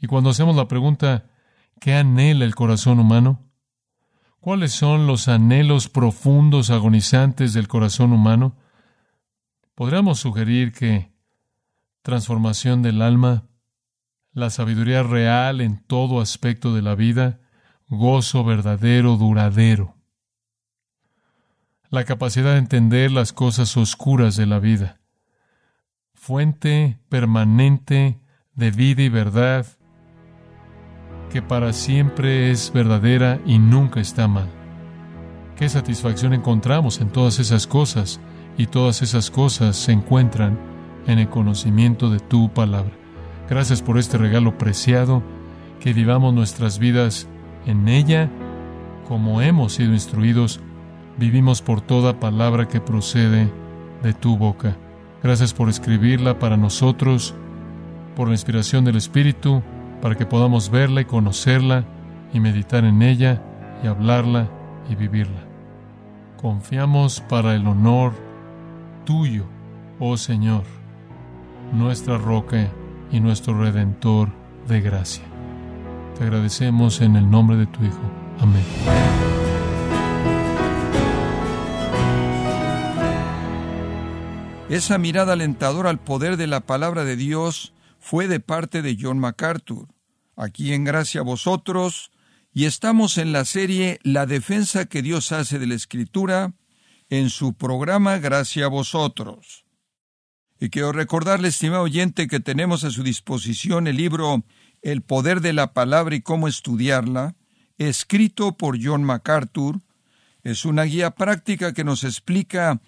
Y 0.00 0.06
cuando 0.06 0.30
hacemos 0.30 0.54
la 0.54 0.68
pregunta, 0.68 1.28
¿qué 1.80 1.94
anhela 1.94 2.44
el 2.44 2.54
corazón 2.54 3.00
humano? 3.00 3.50
¿Cuáles 4.38 4.70
son 4.70 5.08
los 5.08 5.26
anhelos 5.26 5.88
profundos, 5.88 6.70
agonizantes 6.70 7.52
del 7.52 7.66
corazón 7.66 8.12
humano? 8.12 8.58
Podríamos 9.74 10.20
sugerir 10.20 10.70
que 10.70 11.12
transformación 12.02 12.80
del 12.82 13.02
alma, 13.02 13.48
la 14.30 14.50
sabiduría 14.50 15.02
real 15.02 15.60
en 15.60 15.84
todo 15.84 16.20
aspecto 16.20 16.72
de 16.76 16.82
la 16.82 16.94
vida, 16.94 17.40
gozo 17.90 18.44
verdadero, 18.44 19.16
duradero, 19.16 19.96
la 21.90 22.04
capacidad 22.04 22.52
de 22.52 22.58
entender 22.58 23.10
las 23.10 23.32
cosas 23.32 23.76
oscuras 23.76 24.36
de 24.36 24.46
la 24.46 24.60
vida, 24.60 25.00
fuente 26.14 27.00
permanente 27.08 28.20
de 28.54 28.70
vida 28.70 29.02
y 29.02 29.08
verdad, 29.08 29.66
que 31.30 31.42
para 31.42 31.72
siempre 31.72 32.52
es 32.52 32.72
verdadera 32.72 33.40
y 33.44 33.58
nunca 33.58 34.00
está 34.00 34.28
mal. 34.28 34.48
Qué 35.56 35.68
satisfacción 35.68 36.32
encontramos 36.32 37.00
en 37.00 37.10
todas 37.10 37.40
esas 37.40 37.66
cosas 37.66 38.20
y 38.56 38.68
todas 38.68 39.02
esas 39.02 39.32
cosas 39.32 39.76
se 39.76 39.90
encuentran 39.90 40.60
en 41.08 41.18
el 41.18 41.28
conocimiento 41.28 42.08
de 42.08 42.20
tu 42.20 42.52
palabra. 42.52 42.92
Gracias 43.48 43.82
por 43.82 43.98
este 43.98 44.16
regalo 44.16 44.58
preciado, 44.58 45.24
que 45.80 45.92
vivamos 45.92 46.32
nuestras 46.32 46.78
vidas 46.78 47.28
en 47.66 47.88
ella 47.88 48.30
como 49.10 49.42
hemos 49.42 49.72
sido 49.72 49.92
instruidos, 49.92 50.60
vivimos 51.18 51.62
por 51.62 51.80
toda 51.80 52.20
palabra 52.20 52.68
que 52.68 52.80
procede 52.80 53.52
de 54.04 54.14
tu 54.14 54.36
boca. 54.36 54.76
Gracias 55.20 55.52
por 55.52 55.68
escribirla 55.68 56.38
para 56.38 56.56
nosotros, 56.56 57.34
por 58.14 58.28
la 58.28 58.34
inspiración 58.34 58.84
del 58.84 58.94
Espíritu, 58.94 59.64
para 60.00 60.14
que 60.14 60.26
podamos 60.26 60.70
verla 60.70 61.00
y 61.00 61.06
conocerla 61.06 61.84
y 62.32 62.38
meditar 62.38 62.84
en 62.84 63.02
ella 63.02 63.42
y 63.82 63.88
hablarla 63.88 64.48
y 64.88 64.94
vivirla. 64.94 65.42
Confiamos 66.40 67.20
para 67.20 67.56
el 67.56 67.66
honor 67.66 68.12
tuyo, 69.04 69.46
oh 69.98 70.16
Señor, 70.16 70.62
nuestra 71.72 72.16
roca 72.16 72.68
y 73.10 73.18
nuestro 73.18 73.60
redentor 73.60 74.28
de 74.68 74.80
gracia. 74.80 75.29
Te 76.20 76.24
agradecemos 76.24 77.00
en 77.00 77.16
el 77.16 77.30
nombre 77.30 77.56
de 77.56 77.64
tu 77.64 77.82
Hijo. 77.82 78.02
Amén. 78.40 78.62
Esa 84.68 84.98
mirada 84.98 85.32
alentadora 85.32 85.88
al 85.88 85.98
poder 85.98 86.36
de 86.36 86.46
la 86.46 86.60
palabra 86.60 87.06
de 87.06 87.16
Dios 87.16 87.72
fue 87.98 88.28
de 88.28 88.38
parte 88.38 88.82
de 88.82 88.98
John 89.00 89.18
MacArthur. 89.18 89.88
Aquí 90.36 90.74
en 90.74 90.84
Gracia 90.84 91.22
a 91.22 91.24
vosotros, 91.24 92.10
y 92.52 92.66
estamos 92.66 93.16
en 93.16 93.32
la 93.32 93.46
serie 93.46 93.98
La 94.02 94.26
defensa 94.26 94.84
que 94.84 95.00
Dios 95.00 95.32
hace 95.32 95.58
de 95.58 95.68
la 95.68 95.74
Escritura, 95.74 96.52
en 97.08 97.30
su 97.30 97.54
programa 97.54 98.18
Gracia 98.18 98.66
a 98.66 98.68
vosotros. 98.68 99.64
Y 100.60 100.68
quiero 100.68 100.92
recordarle, 100.92 101.48
estimado 101.48 101.84
oyente, 101.84 102.28
que 102.28 102.40
tenemos 102.40 102.84
a 102.84 102.90
su 102.90 103.02
disposición 103.02 103.86
el 103.86 103.96
libro 103.96 104.44
El 104.82 105.02
poder 105.02 105.40
de 105.40 105.52
la 105.52 105.72
palabra 105.72 106.14
y 106.14 106.22
cómo 106.22 106.48
estudiarla, 106.48 107.36
escrito 107.76 108.56
por 108.56 108.78
John 108.82 109.04
MacArthur, 109.04 109.80
es 110.42 110.64
una 110.64 110.84
guía 110.84 111.10
práctica 111.10 111.74
que 111.74 111.84
nos 111.84 112.04
explica 112.04 112.80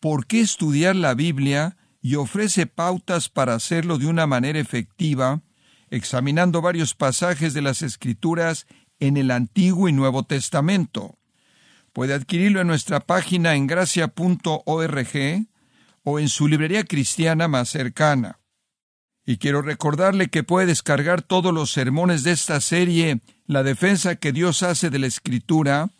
por 0.00 0.26
qué 0.26 0.40
estudiar 0.40 0.96
la 0.96 1.14
Biblia 1.14 1.76
y 2.00 2.14
ofrece 2.14 2.66
pautas 2.66 3.28
para 3.28 3.54
hacerlo 3.54 3.98
de 3.98 4.06
una 4.06 4.26
manera 4.26 4.58
efectiva, 4.58 5.42
examinando 5.90 6.62
varios 6.62 6.94
pasajes 6.94 7.52
de 7.52 7.62
las 7.62 7.82
Escrituras 7.82 8.66
en 9.00 9.16
el 9.16 9.30
Antiguo 9.30 9.88
y 9.88 9.92
Nuevo 9.92 10.22
Testamento. 10.22 11.18
Puede 11.92 12.14
adquirirlo 12.14 12.60
en 12.60 12.68
nuestra 12.68 13.00
página 13.00 13.54
en 13.54 13.66
gracia.org 13.66 15.46
o 16.04 16.18
en 16.18 16.28
su 16.28 16.48
librería 16.48 16.84
cristiana 16.84 17.48
más 17.48 17.68
cercana. 17.68 18.39
Y 19.30 19.36
quiero 19.36 19.62
recordarle 19.62 20.26
que 20.26 20.42
puede 20.42 20.66
descargar 20.66 21.22
todos 21.22 21.54
los 21.54 21.70
sermones 21.70 22.24
de 22.24 22.32
esta 22.32 22.60
serie, 22.60 23.20
La 23.46 23.62
defensa 23.62 24.16
que 24.16 24.32
Dios 24.32 24.64
hace 24.64 24.90
de 24.90 24.98
la 24.98 25.06
Escritura, 25.06 25.90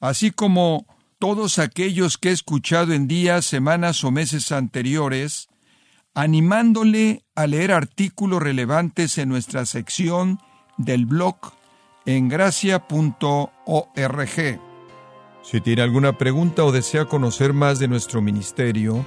así 0.00 0.32
como 0.32 0.84
todos 1.20 1.60
aquellos 1.60 2.18
que 2.18 2.30
he 2.30 2.32
escuchado 2.32 2.92
en 2.92 3.06
días, 3.06 3.44
semanas 3.44 4.02
o 4.02 4.10
meses 4.10 4.50
anteriores, 4.50 5.46
animándole 6.14 7.22
a 7.36 7.46
leer 7.46 7.70
artículos 7.70 8.42
relevantes 8.42 9.18
en 9.18 9.28
nuestra 9.28 9.66
sección 9.66 10.40
del 10.76 11.06
blog 11.06 11.36
en 12.06 12.28
gracia.org. 12.28 12.80
Si 15.44 15.60
tiene 15.60 15.82
alguna 15.82 16.18
pregunta 16.18 16.64
o 16.64 16.72
desea 16.72 17.04
conocer 17.04 17.52
más 17.52 17.78
de 17.78 17.86
nuestro 17.86 18.20
ministerio, 18.20 19.06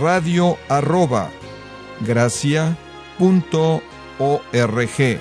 radio 0.00 0.56
arroba 0.68 1.30
gracia 2.00 2.76
punto 3.18 3.82
org. 4.18 5.20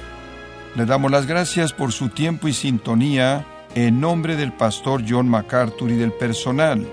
Le 0.75 0.85
damos 0.85 1.11
las 1.11 1.25
gracias 1.25 1.71
por 1.73 1.91
su 1.91 2.09
tiempo 2.09 2.47
y 2.47 2.53
sintonía 2.53 3.45
en 3.75 4.01
nombre 4.01 4.35
del 4.35 4.53
pastor 4.53 5.03
John 5.07 5.29
MacArthur 5.29 5.91
y 5.91 5.95
del 5.95 6.11
personal. 6.11 6.85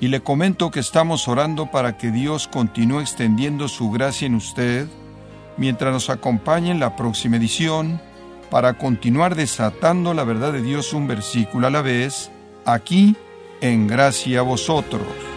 Y 0.00 0.08
le 0.08 0.20
comento 0.20 0.70
que 0.70 0.80
estamos 0.80 1.28
orando 1.28 1.70
para 1.70 1.96
que 1.96 2.10
Dios 2.10 2.48
continúe 2.48 3.00
extendiendo 3.00 3.68
su 3.68 3.90
gracia 3.90 4.26
en 4.26 4.36
usted 4.36 4.86
mientras 5.56 5.92
nos 5.92 6.08
acompañe 6.08 6.70
en 6.70 6.80
la 6.80 6.96
próxima 6.96 7.36
edición 7.36 8.00
para 8.50 8.78
continuar 8.78 9.34
desatando 9.34 10.14
la 10.14 10.24
verdad 10.24 10.52
de 10.52 10.62
Dios 10.62 10.92
un 10.92 11.06
versículo 11.06 11.66
a 11.66 11.70
la 11.70 11.82
vez, 11.82 12.30
aquí 12.64 13.16
en 13.60 13.86
gracia 13.86 14.40
a 14.40 14.42
vosotros. 14.42 15.27